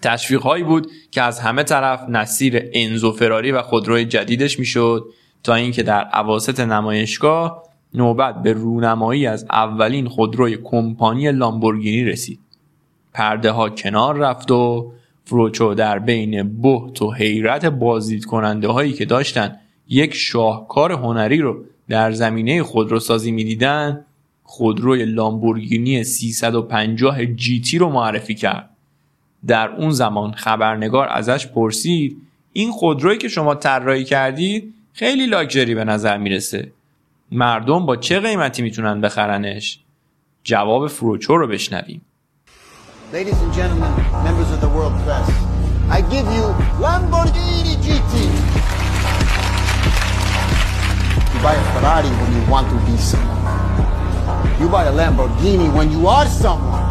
تشویق 0.02 0.42
هایی 0.42 0.64
بود 0.64 0.92
که 1.12 1.22
از 1.22 1.40
همه 1.40 1.64
طرف 1.64 2.10
نصیر 2.10 2.70
انزو 2.74 3.12
فراری 3.12 3.52
و 3.52 3.62
خودروی 3.62 4.06
جدیدش 4.06 4.60
می‌شد 4.60 5.06
تا 5.44 5.56
اینکه 5.56 5.84
در 5.84 6.04
عواسط 6.04 6.60
نمایشگاه 6.60 7.64
نوبت 7.94 8.42
به 8.42 8.54
رونمایی 8.54 9.28
از 9.28 9.46
اولین 9.50 10.08
خودروی 10.08 10.58
کمپانی 10.64 11.32
لامبورگینی 11.32 12.04
رسید. 12.04 12.40
پرده 13.16 13.52
ها 13.52 13.70
کنار 13.70 14.18
رفت 14.18 14.52
و 14.52 14.92
فروچو 15.26 15.74
در 15.74 16.00
بین 16.00 16.62
بهت 16.62 17.02
و 17.02 17.12
حیرت 17.12 17.66
بازدید 17.66 18.26
کننده 18.26 18.68
هایی 18.68 18.94
که 18.94 19.06
داشتن 19.06 19.60
یک 19.88 20.14
شاهکار 20.14 20.92
هنری 20.92 21.38
رو 21.38 21.64
در 21.90 22.12
زمینه 22.12 22.64
خودروسازی 22.64 23.32
می‌دیدن 23.32 24.06
خودروی 24.44 25.06
لامبورگینی 25.06 26.04
350 26.04 27.26
جیتی 27.26 27.78
رو 27.78 27.90
معرفی 27.90 28.36
کرد. 28.36 28.70
در 29.48 29.70
اون 29.70 29.92
زمان 29.92 30.32
خبرنگار 30.32 31.08
ازش 31.08 31.48
پرسید 31.48 32.18
این 32.54 32.72
خودرویی 32.72 33.18
که 33.18 33.28
شما 33.28 33.56
طراحی 33.56 34.04
کردید 34.04 34.74
خیلی 34.94 35.26
لاکچری 35.26 35.76
به 35.76 35.84
نظر 35.84 36.18
می‌رسه. 36.18 36.72
مردم 37.32 37.86
با 37.86 37.96
چه 37.96 38.20
قیمتی 38.20 38.62
می‌تونن 38.62 39.02
بخرنش؟ 39.02 39.80
جواب 40.44 40.88
فروچو 40.88 41.38
رو 41.38 41.48
بشنویم. 41.48 42.02
Ladies 43.20 43.42
and 43.46 43.54
gentlemen, 43.60 43.94
members 44.28 44.50
of 44.56 44.60
the 44.60 44.72
world 44.76 44.96
press, 45.06 45.28
I 45.98 46.00
give 46.14 46.28
you 46.38 46.46
Lamborghini 46.84 47.74
GT. 47.86 48.14
You 51.32 51.40
buy 51.46 51.56
a 51.62 51.66
Ferrari 51.74 52.12
when 52.20 52.32
you 52.38 52.44
want 52.54 52.66
to 52.74 52.78
be 52.88 52.96
someone. 53.12 53.44
You 54.60 54.68
buy 54.68 54.84
a 54.92 54.94
Lamborghini 55.00 55.68
when 55.78 55.88
you 55.96 56.02
are 56.08 56.28
someone. 56.44 56.84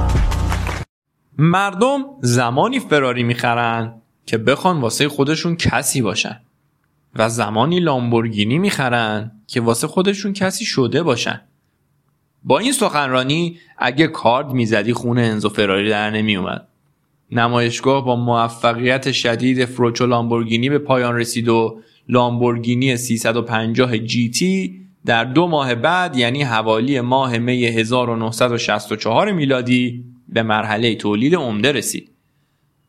مردم 1.38 2.04
زمانی 2.20 2.80
فراری 2.80 3.22
می‌خرن 3.22 4.02
که 4.26 4.38
بخوان 4.38 4.80
واسه 4.80 5.08
خودشون 5.08 5.56
کسی 5.56 6.02
باشن 6.02 6.40
و 7.16 7.28
زمانی 7.28 7.80
لامبورگینی 7.80 8.58
می‌خرن 8.58 9.30
که 9.46 9.60
واسه 9.60 9.86
خودشون 9.86 10.32
کسی 10.32 10.64
شده 10.64 11.02
باشن 11.02 11.40
با 12.44 12.58
این 12.58 12.72
سخنرانی 12.72 13.58
اگه 13.78 14.06
کارد 14.06 14.52
می‌زدی 14.52 14.92
خونه 14.92 15.20
انزو 15.20 15.48
فراری 15.48 15.90
در 15.90 16.10
نمیومد 16.10 16.68
نمایشگاه 17.30 18.04
با 18.04 18.16
موفقیت 18.16 19.12
شدید 19.12 19.64
فروچو 19.64 20.06
لامبورگینی 20.06 20.70
به 20.70 20.78
پایان 20.78 21.16
رسید 21.16 21.48
و 21.48 21.80
لامبورگینی 22.08 22.96
350 22.96 23.98
جی 23.98 24.30
تی 24.30 24.80
در 25.06 25.24
دو 25.24 25.46
ماه 25.46 25.74
بعد 25.74 26.16
یعنی 26.16 26.42
حوالی 26.42 27.00
ماه 27.00 27.38
می 27.38 27.64
1964 27.64 29.32
میلادی 29.32 30.04
به 30.28 30.42
مرحله 30.42 30.94
تولید 30.94 31.34
عمده 31.34 31.72
رسید. 31.72 32.10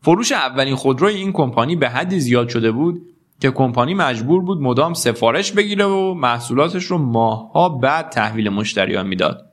فروش 0.02 0.32
اولین 0.32 0.74
خودروی 0.74 1.14
این 1.14 1.32
کمپانی 1.32 1.76
به 1.76 1.88
حدی 1.88 2.20
زیاد 2.20 2.48
شده 2.48 2.72
بود 2.72 3.02
که 3.40 3.50
کمپانی 3.50 3.94
مجبور 3.94 4.42
بود 4.42 4.60
مدام 4.60 4.94
سفارش 4.94 5.52
بگیره 5.52 5.84
و 5.84 6.14
محصولاتش 6.14 6.84
رو 6.84 6.98
ماهها 6.98 7.68
بعد 7.68 8.08
تحویل 8.08 8.48
مشتریان 8.48 9.06
می‌داد. 9.06 9.45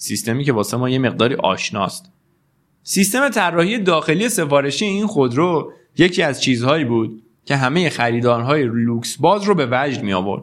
سیستمی 0.00 0.44
که 0.44 0.52
واسه 0.52 0.76
ما 0.76 0.88
یه 0.88 0.98
مقداری 0.98 1.34
آشناست. 1.34 2.12
سیستم 2.82 3.28
طراحی 3.28 3.78
داخلی 3.78 4.28
سفارشی 4.28 4.84
این 4.84 5.06
خودرو 5.06 5.72
یکی 5.98 6.22
از 6.22 6.42
چیزهایی 6.42 6.84
بود 6.84 7.22
که 7.44 7.56
همه 7.56 7.90
خریدارهای 7.90 8.64
لوکس 8.64 9.16
باز 9.16 9.44
رو 9.44 9.54
به 9.54 9.68
وجد 9.70 10.02
می 10.02 10.12
آورد. 10.12 10.42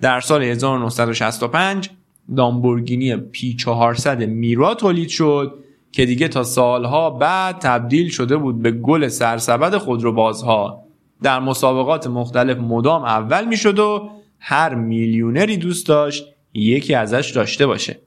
در 0.00 0.20
سال 0.20 0.42
1965 0.42 1.90
لامبورگینی 2.28 3.16
پی 3.16 3.54
400 3.54 4.22
میرا 4.22 4.74
تولید 4.74 5.08
شد 5.08 5.64
که 5.92 6.06
دیگه 6.06 6.28
تا 6.28 6.42
سالها 6.42 7.10
بعد 7.10 7.58
تبدیل 7.58 8.08
شده 8.08 8.36
بود 8.36 8.62
به 8.62 8.70
گل 8.70 9.08
سرسبد 9.08 9.76
خودروبازها 9.76 10.84
در 11.22 11.40
مسابقات 11.40 12.06
مختلف 12.06 12.58
مدام 12.58 13.04
اول 13.04 13.44
می 13.44 13.56
شد 13.56 13.78
و 13.78 14.10
هر 14.38 14.74
میلیونری 14.74 15.56
دوست 15.56 15.86
داشت 15.86 16.24
یکی 16.54 16.94
ازش 16.94 17.32
داشته 17.34 17.66
باشه 17.66 18.00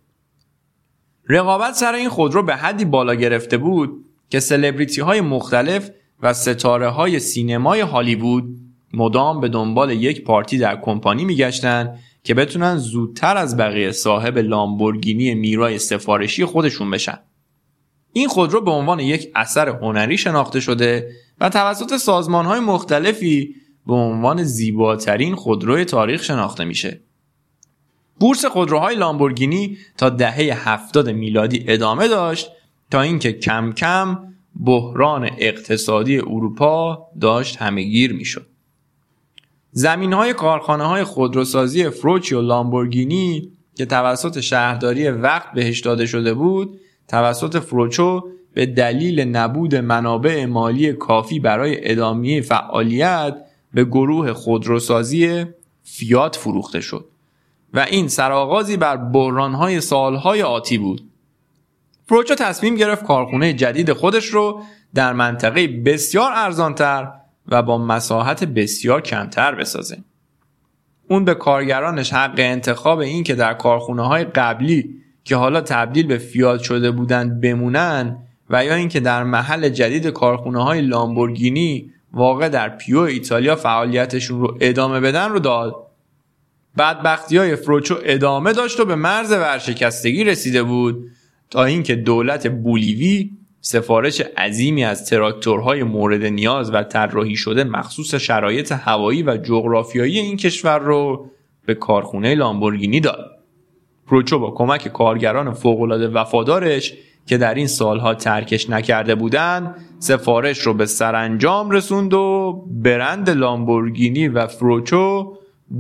رقابت 1.30 1.74
سر 1.74 1.94
این 1.94 2.10
خودرو 2.10 2.44
به 2.44 2.56
حدی 2.56 2.86
بالا 2.86 3.16
گرفته 3.16 3.58
بود 3.58 4.06
که 4.30 4.40
سلبریتی 4.40 5.02
های 5.02 5.22
مختلف 5.22 5.90
و 6.22 6.34
ستاره 6.34 6.90
های 6.90 7.20
سینمای 7.20 7.82
هالیوود 7.82 8.46
مدام 8.94 9.42
به 9.42 9.50
دنبال 9.50 9.92
یک 9.92 10.24
پارتی 10.24 10.58
در 10.58 10.82
کمپانی 10.82 11.26
میگشتن 11.26 12.00
که 12.24 12.34
بتونن 12.34 12.78
زودتر 12.78 13.38
از 13.38 13.58
بقیه 13.58 13.92
صاحب 13.92 14.38
لامبورگینی 14.38 15.36
میرای 15.36 15.80
سفارشی 15.80 16.46
خودشون 16.46 16.92
بشن. 16.92 17.20
این 18.14 18.28
خودرو 18.28 18.62
به 18.62 18.72
عنوان 18.72 19.00
یک 19.00 19.32
اثر 19.36 19.70
هنری 19.70 20.18
شناخته 20.18 20.60
شده 20.60 21.12
و 21.40 21.50
توسط 21.50 21.98
سازمان 21.98 22.46
های 22.46 22.60
مختلفی 22.60 23.56
به 23.88 23.94
عنوان 23.94 24.44
زیباترین 24.44 25.36
خودروی 25.36 25.86
تاریخ 25.86 26.24
شناخته 26.24 26.64
میشه. 26.64 27.02
بورس 28.20 28.46
خودروهای 28.46 28.96
لامبورگینی 28.96 29.78
تا 29.98 30.10
دهه 30.10 30.70
هفتاد 30.70 31.10
میلادی 31.10 31.66
ادامه 31.68 32.08
داشت 32.08 32.52
تا 32.92 33.02
اینکه 33.02 33.34
کم 33.34 33.72
کم 33.72 34.20
بحران 34.66 35.30
اقتصادی 35.38 36.18
اروپا 36.18 37.08
داشت 37.22 37.58
همهگیر 37.58 38.14
می‌شد. 38.14 38.48
زمین 39.72 40.14
های 40.14 40.34
کارخانه 40.34 40.84
های 40.84 41.04
خودروسازی 41.04 41.90
فروچی 41.90 42.36
و 42.36 42.42
لامبورگینی 42.42 43.52
که 43.76 43.86
توسط 43.86 44.40
شهرداری 44.40 45.08
وقت 45.10 45.52
بهش 45.52 45.80
داده 45.80 46.06
شده 46.06 46.34
بود 46.34 46.80
توسط 47.08 47.58
فروچو 47.58 48.22
به 48.54 48.66
دلیل 48.66 49.20
نبود 49.20 49.76
منابع 49.76 50.46
مالی 50.46 50.94
کافی 50.94 51.40
برای 51.40 51.92
ادامه 51.92 52.42
فعالیت 52.42 53.38
به 53.74 53.86
گروه 53.86 54.34
خودروسازی 54.34 55.46
فیات 55.84 56.36
فروخته 56.36 56.82
شد 56.82 57.06
و 57.74 57.80
این 57.80 58.08
سرآغازی 58.08 58.78
بر 58.78 58.98
بحرانهای 58.98 59.82
سالهای 59.82 60.42
آتی 60.42 60.78
بود. 60.78 61.02
فروچو 62.06 62.36
تصمیم 62.36 62.76
گرفت 62.76 63.06
کارخونه 63.06 63.54
جدید 63.54 63.94
خودش 63.94 64.26
رو 64.26 64.62
در 64.96 65.14
منطقه 65.14 65.68
بسیار 65.68 66.32
ارزانتر 66.36 67.12
و 67.48 67.62
با 67.62 67.78
مساحت 67.78 68.44
بسیار 68.44 69.02
کمتر 69.02 69.56
بسازه. 69.56 69.98
اون 71.10 71.26
به 71.26 71.34
کارگرانش 71.34 72.14
حق 72.14 72.36
انتخاب 72.38 73.00
این 73.00 73.24
که 73.24 73.36
در 73.36 73.54
کارخونه 73.54 74.08
های 74.08 74.24
قبلی 74.24 74.96
که 75.24 75.36
حالا 75.36 75.62
تبدیل 75.62 76.08
به 76.08 76.18
فیات 76.18 76.62
شده 76.62 76.92
بودند 76.92 77.42
بمونن 77.42 78.18
و 78.50 78.66
یا 78.66 78.76
اینکه 78.76 79.00
در 79.00 79.24
محل 79.24 79.70
جدید 79.70 80.08
کارخونه 80.08 80.64
های 80.64 80.82
لامبورگینی 80.82 81.92
واقع 82.14 82.50
در 82.50 82.70
پیو 82.70 83.00
ایتالیا 83.00 83.56
فعالیتشون 83.56 84.42
رو 84.42 84.58
ادامه 84.62 85.00
بدن 85.00 85.30
رو 85.30 85.40
داد 85.40 85.87
بدبختی 86.78 87.38
های 87.38 87.56
فروچو 87.56 87.96
ادامه 88.04 88.54
داشت 88.54 88.80
و 88.80 88.86
به 88.86 88.96
مرز 88.96 89.32
ورشکستگی 89.32 90.24
رسیده 90.24 90.64
بود 90.64 91.06
تا 91.50 91.64
اینکه 91.64 91.96
دولت 91.96 92.48
بولیوی 92.48 93.30
سفارش 93.62 94.22
عظیمی 94.22 94.84
از 94.84 95.10
تراکتورهای 95.10 95.84
مورد 95.84 96.24
نیاز 96.26 96.74
و 96.74 96.84
طراحی 96.84 97.36
شده 97.36 97.64
مخصوص 97.64 98.16
شرایط 98.16 98.72
هوایی 98.72 99.24
و 99.24 99.38
جغرافیایی 99.38 100.20
این 100.20 100.38
کشور 100.38 100.80
رو 100.80 101.30
به 101.66 101.76
کارخونه 101.76 102.36
لامبورگینی 102.36 103.00
داد. 103.00 103.32
پروچو 104.08 104.40
با 104.40 104.52
کمک 104.52 104.88
کارگران 104.88 105.54
فوقالعاده 105.54 106.08
وفادارش 106.08 106.94
که 107.26 107.38
در 107.38 107.54
این 107.54 107.68
سالها 107.68 108.14
ترکش 108.14 108.70
نکرده 108.70 109.16
بودند 109.16 109.76
سفارش 110.00 110.60
رو 110.60 110.74
به 110.74 110.86
سرانجام 110.86 111.72
رسوند 111.72 112.14
و 112.14 112.54
برند 112.68 113.30
لامبورگینی 113.30 114.28
و 114.28 114.48
فروچو 114.48 115.37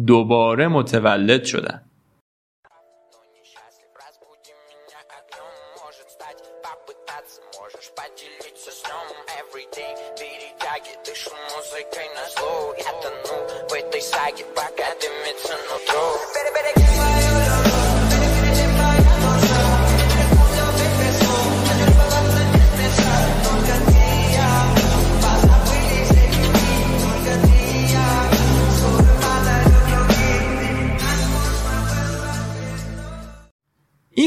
دوباره 0.08 0.68
متولد 0.68 1.44
شدند. 1.44 1.87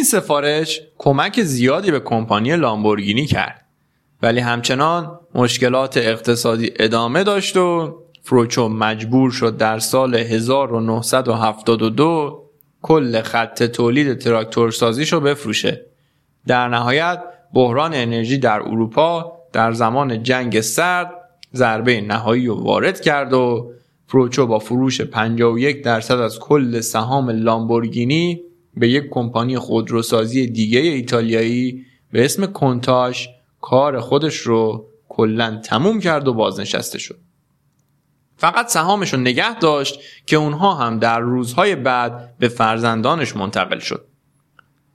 این 0.00 0.06
سفارش 0.06 0.80
کمک 0.98 1.42
زیادی 1.42 1.90
به 1.90 2.00
کمپانی 2.00 2.56
لامبورگینی 2.56 3.26
کرد. 3.26 3.64
ولی 4.22 4.40
همچنان 4.40 5.20
مشکلات 5.34 5.96
اقتصادی 5.96 6.70
ادامه 6.76 7.24
داشت 7.24 7.56
و 7.56 7.98
فروچو 8.22 8.68
مجبور 8.68 9.30
شد 9.30 9.56
در 9.56 9.78
سال 9.78 10.14
1972 10.14 12.50
کل 12.82 13.22
خط 13.22 13.62
تولید 13.62 14.18
تراکتور 14.18 14.70
سازیشو 14.70 15.20
بفروشه. 15.20 15.86
در 16.46 16.68
نهایت 16.68 17.22
بحران 17.54 17.94
انرژی 17.94 18.38
در 18.38 18.62
اروپا 18.62 19.32
در 19.52 19.72
زمان 19.72 20.22
جنگ 20.22 20.60
سرد 20.60 21.10
ضربه 21.54 22.00
نهایی 22.00 22.46
رو 22.46 22.64
وارد 22.64 23.00
کرد 23.00 23.32
و 23.32 23.72
فروچو 24.06 24.46
با 24.46 24.58
فروش 24.58 25.00
51 25.00 25.84
درصد 25.84 26.20
از 26.20 26.38
کل 26.38 26.80
سهام 26.80 27.30
لامبورگینی 27.30 28.49
به 28.76 28.88
یک 28.88 29.04
کمپانی 29.10 29.58
خودروسازی 29.58 30.46
دیگه 30.46 30.80
ایتالیایی 30.80 31.86
به 32.12 32.24
اسم 32.24 32.46
کنتاش 32.46 33.28
کار 33.60 34.00
خودش 34.00 34.36
رو 34.36 34.86
کلا 35.08 35.60
تموم 35.64 36.00
کرد 36.00 36.28
و 36.28 36.34
بازنشسته 36.34 36.98
شد. 36.98 37.18
فقط 38.36 38.68
سهامش 38.68 39.12
رو 39.12 39.20
نگه 39.20 39.58
داشت 39.58 40.00
که 40.26 40.36
اونها 40.36 40.74
هم 40.74 40.98
در 40.98 41.20
روزهای 41.20 41.76
بعد 41.76 42.38
به 42.38 42.48
فرزندانش 42.48 43.36
منتقل 43.36 43.78
شد. 43.78 44.04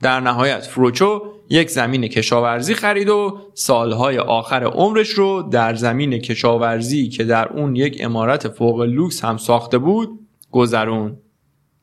در 0.02 0.20
نهایت 0.20 0.60
فروچو 0.60 1.22
یک 1.50 1.70
زمین 1.70 2.08
کشاورزی 2.08 2.74
خرید 2.74 3.08
و 3.08 3.38
سالهای 3.54 4.18
آخر 4.18 4.64
عمرش 4.64 5.10
رو 5.10 5.42
در 5.42 5.74
زمین 5.74 6.18
کشاورزی 6.18 7.08
که 7.08 7.24
در 7.24 7.48
اون 7.48 7.76
یک 7.76 7.96
امارت 8.00 8.48
فوق 8.48 8.80
لوکس 8.80 9.24
هم 9.24 9.36
ساخته 9.36 9.78
بود 9.78 10.18
گذرون. 10.50 11.16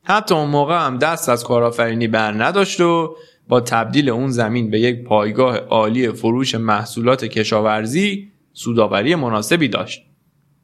حتی 0.04 0.36
اون 0.36 0.50
موقع 0.50 0.86
هم 0.86 0.98
دست 0.98 1.30
از 1.30 1.44
کارآفرینی 1.44 2.08
بر 2.08 2.44
نداشت 2.44 2.82
و 2.82 3.16
با 3.48 3.62
تبدیل 3.62 4.10
اون 4.10 4.30
زمین 4.30 4.70
به 4.70 4.80
یک 4.80 5.04
پایگاه 5.04 5.58
عالی 5.58 6.12
فروش 6.12 6.56
محصولات 6.56 7.26
کشاورزی 7.26 8.32
سوداوری 8.54 9.16
مناسبی 9.16 9.68
داشت. 9.68 10.06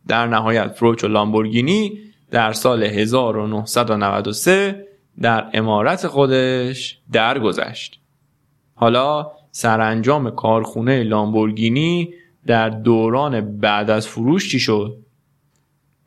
در 0.08 0.28
نهایت 0.28 0.68
فروچ 0.68 1.04
و 1.04 1.08
لامبورگینی 1.08 2.00
در 2.32 2.54
سال 2.54 2.84
1993 2.84 4.86
در 5.22 5.50
امارت 5.54 6.08
خودش 6.08 7.00
درگذشت. 7.12 8.00
حالا 8.76 9.32
سرانجام 9.52 10.30
کارخونه 10.30 11.04
لامبورگینی 11.04 12.14
در 12.46 12.70
دوران 12.70 13.60
بعد 13.60 13.90
از 13.90 14.08
فروش 14.08 14.52
چی 14.52 14.60
شد؟ 14.60 14.98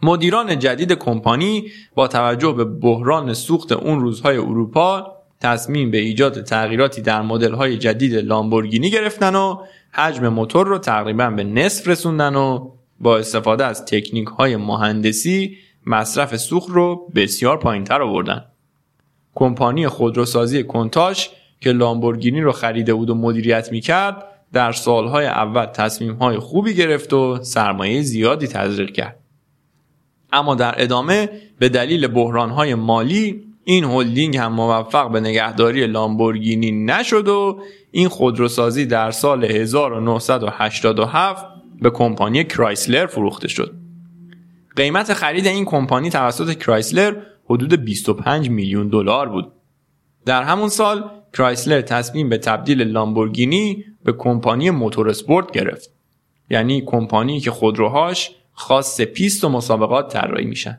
مدیران 0.02 0.58
جدید 0.58 0.92
کمپانی 0.92 1.70
با 1.94 2.08
توجه 2.08 2.52
به 2.52 2.64
بحران 2.64 3.34
سوخت 3.34 3.72
اون 3.72 4.00
روزهای 4.00 4.36
اروپا 4.36 5.16
تصمیم 5.40 5.90
به 5.90 5.98
ایجاد 5.98 6.42
تغییراتی 6.42 7.02
در 7.02 7.22
مدل‌های 7.22 7.78
جدید 7.78 8.14
لامبورگینی 8.14 8.90
گرفتن 8.90 9.34
و 9.34 9.62
حجم 9.92 10.28
موتور 10.28 10.66
رو 10.66 10.78
تقریبا 10.78 11.30
به 11.30 11.44
نصف 11.44 11.88
رسوندن 11.88 12.34
و 12.34 12.70
با 13.00 13.18
استفاده 13.18 13.64
از 13.64 13.84
تکنیک 13.84 14.28
های 14.28 14.56
مهندسی 14.56 15.56
مصرف 15.86 16.36
سوخت 16.36 16.68
رو 16.70 17.10
بسیار 17.14 17.58
پایینتر 17.58 18.02
آوردن. 18.02 18.44
کمپانی 19.34 19.88
خودروسازی 19.88 20.64
کنتاش 20.64 21.30
که 21.60 21.72
لامبورگینی 21.72 22.40
رو 22.40 22.52
خریده 22.52 22.94
بود 22.94 23.10
و 23.10 23.14
مدیریت 23.14 23.72
می‌کرد 23.72 24.24
در 24.52 24.72
سالهای 24.72 25.26
اول 25.26 25.66
تصمیم 25.66 26.14
های 26.14 26.38
خوبی 26.38 26.74
گرفت 26.74 27.12
و 27.12 27.38
سرمایه 27.42 28.02
زیادی 28.02 28.46
تزریق 28.46 28.90
کرد. 28.90 29.21
اما 30.32 30.54
در 30.54 30.82
ادامه 30.82 31.28
به 31.58 31.68
دلیل 31.68 32.06
بحران 32.06 32.50
های 32.50 32.74
مالی 32.74 33.52
این 33.64 33.84
هلدینگ 33.84 34.36
هم 34.36 34.52
موفق 34.52 35.10
به 35.10 35.20
نگهداری 35.20 35.86
لامبورگینی 35.86 36.72
نشد 36.72 37.28
و 37.28 37.60
این 37.90 38.08
خودروسازی 38.08 38.86
در 38.86 39.10
سال 39.10 39.44
1987 39.44 41.46
به 41.80 41.90
کمپانی 41.90 42.44
کرایسلر 42.44 43.06
فروخته 43.06 43.48
شد. 43.48 43.74
قیمت 44.76 45.12
خرید 45.12 45.46
این 45.46 45.64
کمپانی 45.64 46.10
توسط 46.10 46.58
کرایسلر 46.58 47.16
حدود 47.44 47.84
25 47.84 48.50
میلیون 48.50 48.88
دلار 48.88 49.28
بود. 49.28 49.52
در 50.26 50.42
همون 50.42 50.68
سال 50.68 51.10
کرایسلر 51.32 51.80
تصمیم 51.80 52.28
به 52.28 52.38
تبدیل 52.38 52.82
لامبورگینی 52.82 53.84
به 54.04 54.12
کمپانی 54.12 54.70
موتور 54.70 55.08
اسپورت 55.08 55.50
گرفت. 55.50 55.90
یعنی 56.50 56.82
کمپانی 56.86 57.40
که 57.40 57.50
خودروهاش 57.50 58.30
خاص 58.52 59.00
پیست 59.00 59.44
و 59.44 59.48
مسابقات 59.48 60.12
طراحی 60.12 60.44
میشن. 60.44 60.78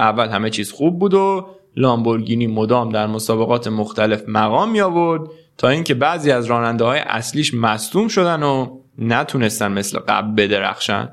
اول 0.00 0.28
همه 0.28 0.50
چیز 0.50 0.72
خوب 0.72 0.98
بود 0.98 1.14
و 1.14 1.48
لامبورگینی 1.76 2.46
مدام 2.46 2.92
در 2.92 3.06
مسابقات 3.06 3.68
مختلف 3.68 4.22
مقام 4.28 4.70
می 4.70 4.80
آورد 4.80 5.30
تا 5.56 5.68
اینکه 5.68 5.94
بعضی 5.94 6.30
از 6.30 6.46
راننده 6.46 6.84
های 6.84 6.98
اصلیش 6.98 7.54
مصدوم 7.54 8.08
شدن 8.08 8.42
و 8.42 8.80
نتونستن 8.98 9.72
مثل 9.72 9.98
قبل 9.98 10.34
بدرخشن. 10.34 11.08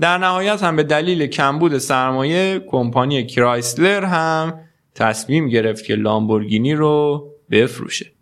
در 0.00 0.18
نهایت 0.18 0.62
هم 0.62 0.76
به 0.76 0.82
دلیل 0.82 1.26
کمبود 1.26 1.78
سرمایه 1.78 2.64
کمپانی 2.68 3.26
کرایسلر 3.26 4.04
هم 4.04 4.60
تصمیم 4.94 5.48
گرفت 5.48 5.84
که 5.84 5.94
لامبورگینی 5.94 6.74
رو 6.74 7.26
بفروشه. 7.50 8.12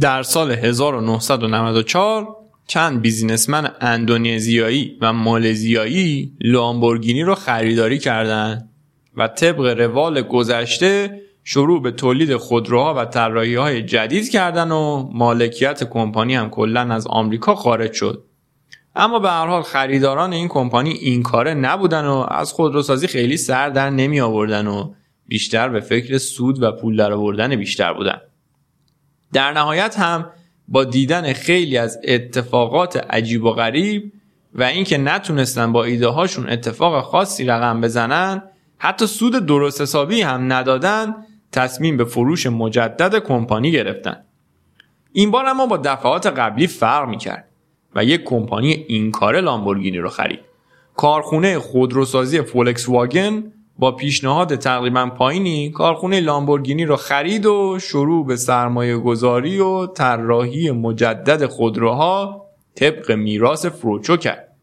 در 0.00 0.22
سال 0.22 0.50
1994 0.50 2.36
چند 2.70 3.02
بیزینسمن 3.02 3.70
اندونزیایی 3.80 4.98
و 5.00 5.12
مالزیایی 5.12 6.32
لامبورگینی 6.40 7.22
رو 7.22 7.34
خریداری 7.34 7.98
کردند 7.98 8.70
و 9.16 9.28
طبق 9.28 9.60
روال 9.60 10.22
گذشته 10.22 11.20
شروع 11.44 11.82
به 11.82 11.90
تولید 11.90 12.36
خودروها 12.36 12.94
و 12.94 13.04
طراحی 13.04 13.54
های 13.54 13.82
جدید 13.82 14.30
کردن 14.30 14.70
و 14.70 15.10
مالکیت 15.12 15.84
کمپانی 15.84 16.34
هم 16.34 16.50
کلا 16.50 16.80
از 16.80 17.06
آمریکا 17.06 17.54
خارج 17.54 17.92
شد. 17.92 18.24
اما 18.96 19.18
به 19.18 19.30
هر 19.30 19.46
حال 19.46 19.62
خریداران 19.62 20.32
این 20.32 20.48
کمپانی 20.48 20.90
این 20.90 21.22
کاره 21.22 21.54
نبودن 21.54 22.04
و 22.04 22.26
از 22.28 22.52
خودروسازی 22.52 23.06
خیلی 23.06 23.36
سر 23.36 23.68
در 23.68 23.90
نمی 23.90 24.20
آوردن 24.20 24.66
و 24.66 24.92
بیشتر 25.26 25.68
به 25.68 25.80
فکر 25.80 26.18
سود 26.18 26.62
و 26.62 26.72
پول 26.72 26.96
در 26.96 27.12
آوردن 27.12 27.56
بیشتر 27.56 27.92
بودن. 27.92 28.20
در 29.32 29.52
نهایت 29.52 29.98
هم 29.98 30.30
با 30.70 30.84
دیدن 30.84 31.32
خیلی 31.32 31.76
از 31.76 31.98
اتفاقات 32.04 32.96
عجیب 32.96 33.44
و 33.44 33.50
غریب 33.50 34.12
و 34.54 34.62
اینکه 34.62 34.98
نتونستن 34.98 35.72
با 35.72 35.84
ایده 35.84 36.08
هاشون 36.08 36.48
اتفاق 36.48 37.04
خاصی 37.04 37.44
رقم 37.44 37.80
بزنن 37.80 38.42
حتی 38.78 39.06
سود 39.06 39.46
درست 39.46 39.80
حسابی 39.80 40.22
هم 40.22 40.52
ندادن 40.52 41.14
تصمیم 41.52 41.96
به 41.96 42.04
فروش 42.04 42.46
مجدد 42.46 43.18
کمپانی 43.18 43.72
گرفتن. 43.72 44.24
این 45.12 45.30
بار 45.30 45.46
اما 45.46 45.66
با 45.66 45.76
دفعات 45.76 46.26
قبلی 46.26 46.66
فرق 46.66 47.08
می‌کرد 47.08 47.48
و 47.94 48.04
یک 48.04 48.24
کمپانی 48.24 48.72
این 48.72 49.10
کار 49.10 49.40
لامبورگینی 49.40 49.98
رو 49.98 50.08
خرید. 50.08 50.40
کارخونه 50.96 51.58
خودروسازی 51.58 52.42
فولکس 52.42 52.88
واگن 52.88 53.52
با 53.80 53.92
پیشنهاد 53.92 54.56
تقریبا 54.56 55.06
پایینی 55.06 55.70
کارخونه 55.70 56.20
لامبورگینی 56.20 56.84
رو 56.84 56.96
خرید 56.96 57.46
و 57.46 57.78
شروع 57.80 58.26
به 58.26 58.36
سرمایه 58.36 58.98
گذاری 58.98 59.58
و 59.58 59.86
طراحی 59.86 60.70
مجدد 60.70 61.46
خودروها 61.46 62.46
طبق 62.74 63.12
میراث 63.12 63.66
فروچو 63.66 64.16
کرد. 64.16 64.56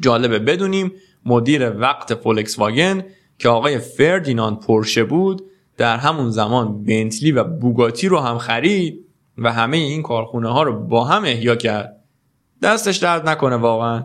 جالبه 0.00 0.38
بدونیم 0.38 0.92
مدیر 1.26 1.70
وقت 1.70 2.14
فولکس 2.14 2.58
واگن 2.58 3.04
که 3.38 3.48
آقای 3.48 3.78
فردیناند 3.78 4.60
پورشه 4.60 5.04
بود 5.04 5.42
در 5.76 5.96
همون 5.96 6.30
زمان 6.30 6.84
بنتلی 6.84 7.32
و 7.32 7.44
بوگاتی 7.44 8.08
رو 8.08 8.18
هم 8.18 8.38
خرید 8.38 9.06
و 9.38 9.52
همه 9.52 9.76
این 9.76 10.02
کارخونه 10.02 10.48
ها 10.48 10.62
رو 10.62 10.86
با 10.86 11.04
هم 11.04 11.24
احیا 11.24 11.56
کرد. 11.56 11.96
دستش 12.62 12.96
درد 12.96 13.28
نکنه 13.28 13.56
واقعا. 13.56 14.04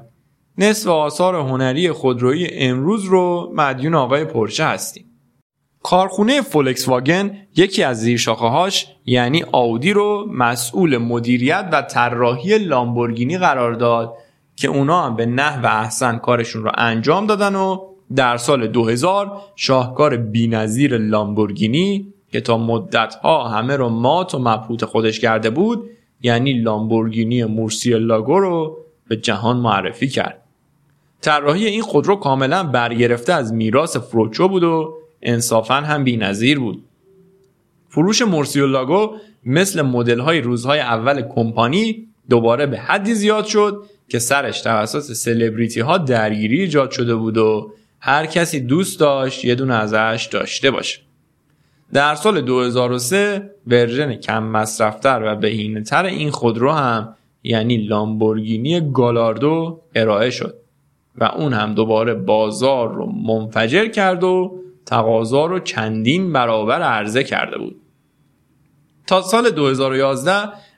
نصف 0.58 0.88
آثار 0.88 1.36
هنری 1.36 1.91
خودرویی 1.91 2.48
امروز 2.52 3.06
رو 3.06 3.54
مدیون 3.56 3.96
آقای 3.96 4.26
پرشه 4.26 4.65
هستیم. 4.65 5.06
کارخونه 5.84 6.41
فولکس 6.41 6.88
واگن 6.88 7.38
یکی 7.56 7.84
از 7.84 8.00
زیرشاخه 8.00 8.46
هاش 8.46 8.88
یعنی 9.06 9.44
آودی 9.52 9.94
رو 9.94 10.28
مسئول 10.32 10.98
مدیریت 10.98 11.70
و 11.72 11.82
طراحی 11.82 12.58
لامبورگینی 12.58 13.38
قرار 13.38 13.74
داد 13.74 14.13
که 14.56 14.68
اونا 14.68 15.02
هم 15.02 15.15
به 15.15 15.26
نحو 15.26 15.65
احسن 15.65 16.18
کارشون 16.18 16.63
رو 16.63 16.72
انجام 16.78 17.28
دادن 17.28 17.56
و 17.56 17.78
در 18.15 18.38
سال 18.38 18.68
2000 18.68 19.32
شاهکار 19.56 20.18
بینظیر 20.18 20.98
لامبورگینی 20.98 22.13
که 22.32 22.41
تا 22.41 22.58
مدتها 22.58 23.48
همه 23.48 23.76
رو 23.76 23.89
مات 23.89 24.36
و 24.36 24.39
مبهوت 24.39 24.86
خودش 24.86 25.20
کرده 25.20 25.50
بود 25.50 25.89
یعنی 26.22 26.54
لامبورگینی 26.54 27.44
مورسیلاگو 27.44 28.39
رو 28.39 28.78
به 29.08 29.18
جهان 29.18 29.58
معرفی 29.58 30.08
کرد. 30.08 30.44
طراحی 31.25 31.65
این 31.65 31.81
خودرو 31.81 32.15
کاملا 32.15 32.63
برگرفته 32.63 33.33
از 33.33 33.53
میراث 33.53 33.97
فروچو 33.97 34.47
بود 34.47 34.63
و 34.63 34.93
انصافا 35.21 35.75
هم 35.75 36.03
بینظیر 36.03 36.59
بود. 36.59 36.83
فروش 37.89 38.21
مورسیولاگو 38.21 39.15
مثل 39.45 39.81
مدل 39.81 40.19
های 40.19 40.41
روزهای 40.41 40.79
اول 40.79 41.21
کمپانی 41.21 42.07
دوباره 42.29 42.65
به 42.65 42.77
حدی 42.77 43.13
زیاد 43.13 43.45
شد 43.45 43.83
که 44.09 44.19
سرش 44.19 44.61
توسط 44.61 45.13
سلبریتی 45.13 45.79
ها 45.79 45.97
درگیری 45.97 46.61
ایجاد 46.61 46.91
شده 46.91 47.15
بود 47.15 47.38
و 47.38 47.71
هر 47.99 48.25
کسی 48.25 48.59
دوست 48.59 48.99
داشت 48.99 49.45
یه 49.45 49.55
دونه 49.55 49.73
ازش 49.73 50.29
داشته 50.31 50.71
باشه. 50.71 50.99
در 51.93 52.15
سال 52.15 52.41
2003 52.41 53.51
ورژن 53.67 54.15
کم 54.15 54.43
مصرفتر 54.43 55.23
و 55.25 55.35
بهینه 55.35 55.81
تر 55.81 56.05
این 56.05 56.31
خودرو 56.31 56.71
هم 56.71 57.15
یعنی 57.43 57.77
لامبورگینی 57.77 58.91
گالاردو 58.91 59.81
ارائه 59.95 60.29
شد. 60.29 60.64
و 61.17 61.23
اون 61.23 61.54
هم 61.54 61.73
دوباره 61.73 62.13
بازار 62.13 62.93
رو 62.93 63.06
منفجر 63.06 63.88
کرد 63.88 64.23
و 64.23 64.60
تقاضا 64.86 65.45
رو 65.45 65.60
چندین 65.60 66.34
برابر 66.34 66.82
عرضه 66.82 67.23
کرده 67.23 67.58
بود 67.58 67.82
تا 69.08 69.21
سال 69.21 69.49
2011 69.49 70.32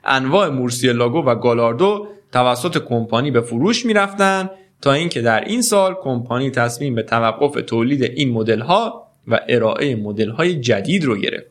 انواع 0.04 0.48
مورسیلاگو 0.48 1.18
و 1.18 1.34
گالاردو 1.34 2.06
توسط 2.32 2.78
کمپانی 2.78 3.30
به 3.30 3.40
فروش 3.40 3.86
می‌رفتن 3.86 4.50
تا 4.82 4.92
اینکه 4.92 5.20
در 5.22 5.44
این 5.44 5.62
سال 5.62 5.94
کمپانی 6.02 6.50
تصمیم 6.50 6.94
به 6.94 7.02
توقف 7.02 7.62
تولید 7.62 8.02
این 8.02 8.32
مدل 8.32 8.60
ها 8.60 9.08
و 9.28 9.40
ارائه 9.48 9.96
مدل 9.96 10.30
های 10.30 10.60
جدید 10.60 11.04
رو 11.04 11.16
گرفت. 11.16 11.46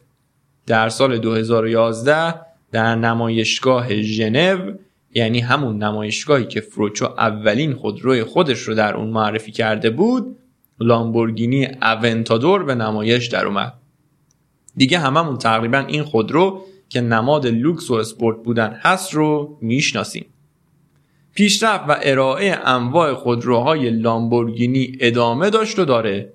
در 0.67 0.89
سال 0.89 1.17
2011 1.17 2.33
در 2.71 2.95
نمایشگاه 2.95 4.01
ژنو 4.01 4.71
یعنی 5.17 5.39
همون 5.39 5.83
نمایشگاهی 5.83 6.45
که 6.45 6.61
فروچو 6.61 7.05
اولین 7.05 7.73
خودروی 7.73 8.23
خودش 8.23 8.59
رو 8.59 8.75
در 8.75 8.95
اون 8.95 9.09
معرفی 9.09 9.51
کرده 9.51 9.89
بود 9.89 10.37
لامبورگینی 10.79 11.67
اونتادور 11.81 12.63
به 12.63 12.75
نمایش 12.75 13.27
در 13.27 13.45
اومد. 13.45 13.73
دیگه 14.75 14.99
هممون 14.99 15.37
تقریبا 15.37 15.77
این 15.77 16.03
خودرو 16.03 16.61
که 16.89 17.01
نماد 17.01 17.47
لوکس 17.47 17.91
و 17.91 17.93
اسپورت 17.93 18.37
بودن 18.43 18.79
هست 18.81 19.13
رو 19.13 19.57
می‌شناسیم. 19.61 20.25
پیشرفت 21.33 21.89
و 21.89 21.95
ارائه 22.01 22.59
انواع 22.65 23.13
خودروهای 23.13 23.89
لامبورگینی 23.89 24.97
ادامه 24.99 25.49
داشت 25.49 25.79
و 25.79 25.85
داره. 25.85 26.33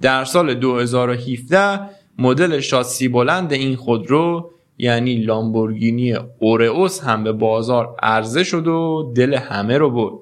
در 0.00 0.24
سال 0.24 0.54
2017 0.54 1.80
مدل 2.18 2.60
شاسی 2.60 3.08
بلند 3.08 3.52
این 3.52 3.76
خودرو 3.76 4.50
یعنی 4.80 5.16
لامبورگینی 5.16 6.14
اورئوس 6.38 7.00
هم 7.00 7.24
به 7.24 7.32
بازار 7.32 7.96
عرضه 8.02 8.44
شد 8.44 8.66
و 8.66 9.12
دل 9.16 9.34
همه 9.34 9.78
رو 9.78 9.90
برد. 9.90 10.14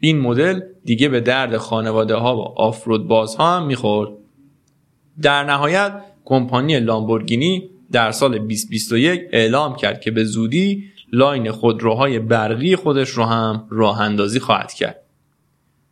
این 0.00 0.20
مدل 0.20 0.60
دیگه 0.84 1.08
به 1.08 1.20
درد 1.20 1.56
خانواده 1.56 2.14
ها 2.14 2.36
و 2.36 2.40
آفرود 2.40 3.08
باز 3.08 3.36
ها 3.36 3.56
هم 3.56 3.66
می‌خورد. 3.66 4.10
در 5.22 5.44
نهایت 5.44 5.92
کمپانی 6.24 6.80
لامبورگینی 6.80 7.70
در 7.92 8.10
سال 8.10 8.38
2021 8.38 9.22
اعلام 9.32 9.76
کرد 9.76 10.00
که 10.00 10.10
به 10.10 10.24
زودی 10.24 10.84
لاین 11.12 11.50
خودروهای 11.50 12.18
برقی 12.18 12.76
خودش 12.76 13.08
رو 13.08 13.24
هم 13.24 13.66
راه 13.70 14.00
اندازی 14.00 14.40
خواهد 14.40 14.72
کرد. 14.72 14.96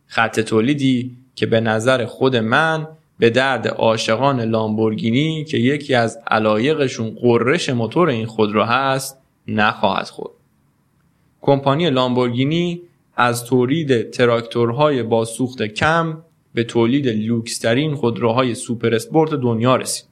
خط 0.05 0.39
تولیدی 0.39 1.17
که 1.35 1.45
به 1.45 1.59
نظر 1.59 2.05
خود 2.05 2.35
من 2.35 2.87
به 3.21 3.29
درد 3.29 3.67
عاشقان 3.67 4.41
لامبورگینی 4.41 5.43
که 5.43 5.57
یکی 5.57 5.93
از 5.93 6.19
علایقشون 6.27 7.09
غرش 7.09 7.69
موتور 7.69 8.09
این 8.09 8.25
خودرو 8.25 8.63
هست 8.63 9.21
نخواهد 9.47 10.05
خورد. 10.05 10.33
کمپانی 11.41 11.89
لامبورگینی 11.89 12.81
از 13.15 13.45
تولید 13.45 14.09
تراکتورهای 14.09 15.03
با 15.03 15.25
سوخت 15.25 15.63
کم 15.63 16.17
به 16.53 16.63
تولید 16.63 17.07
لوکسترین 17.07 17.95
خودروهای 17.95 18.55
سوپر 18.55 18.95
اسپورت 18.95 19.29
دنیا 19.33 19.75
رسید. 19.75 20.05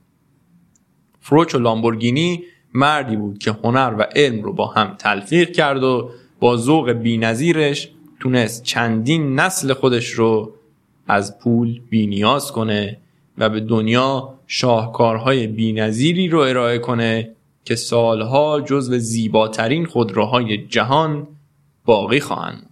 فروچو 1.19 1.60
لامبورگینی 1.60 2.43
مردی 2.74 3.15
بود 3.15 3.38
که 3.38 3.52
هنر 3.63 3.95
و 3.98 4.08
علم 4.15 4.43
رو 4.43 4.54
با 4.54 4.67
هم 4.67 4.95
تلفیق 5.00 5.52
کرد 5.52 5.84
و 5.84 6.10
با 6.39 6.58
ذوق 6.58 6.91
بینظیرش 6.91 7.89
تونست 8.19 8.63
چندین 8.63 9.39
نسل 9.39 9.74
خودش 9.74 10.10
رو 10.10 10.59
از 11.10 11.39
پول 11.39 11.82
بینیاز 11.89 12.52
کنه 12.52 12.98
و 13.38 13.50
به 13.50 13.60
دنیا 13.60 14.34
شاهکارهای 14.48 15.48
بینظیری 15.48 16.28
رو 16.28 16.39
ارائه 16.39 16.80
کنه 16.80 17.32
که 17.65 17.76
سالها 17.76 18.62
جزو 18.62 18.98
زیباترین 18.98 19.86
خودروهای 19.86 20.58
جهان 20.58 21.28
باقی 21.86 22.19
خواهند. 22.19 22.69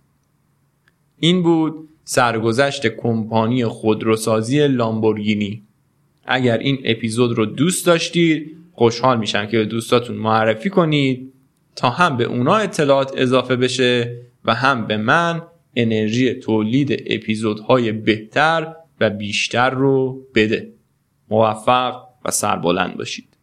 این 1.19 1.43
بود 1.43 1.89
سرگذشت 2.03 2.87
کمپانی 2.87 3.65
خودروسازی 3.65 4.67
لامبورگینی. 4.67 5.61
اگر 6.25 6.57
این 6.57 6.77
اپیزود 6.85 7.37
رو 7.37 7.45
دوست 7.45 7.85
داشتید 7.85 8.57
خوشحال 8.73 9.19
میشم 9.19 9.45
که 9.45 9.57
به 9.57 9.65
دوستاتون 9.65 10.15
معرفی 10.15 10.69
کنید 10.69 11.33
تا 11.75 11.89
هم 11.89 12.17
به 12.17 12.23
اونا 12.23 12.55
اطلاعات 12.55 13.13
اضافه 13.17 13.55
بشه 13.55 14.21
و 14.45 14.53
هم 14.53 14.87
به 14.87 14.97
من 14.97 15.41
انرژی 15.79 16.33
تولید 16.33 17.03
اپیزودهای 17.05 17.91
بهتر 17.91 18.75
و 18.99 19.09
بیشتر 19.09 19.69
رو 19.69 20.25
بده. 20.35 20.73
موفق 21.29 22.03
و 22.25 22.31
سربلند 22.31 22.97
باشید. 22.97 23.36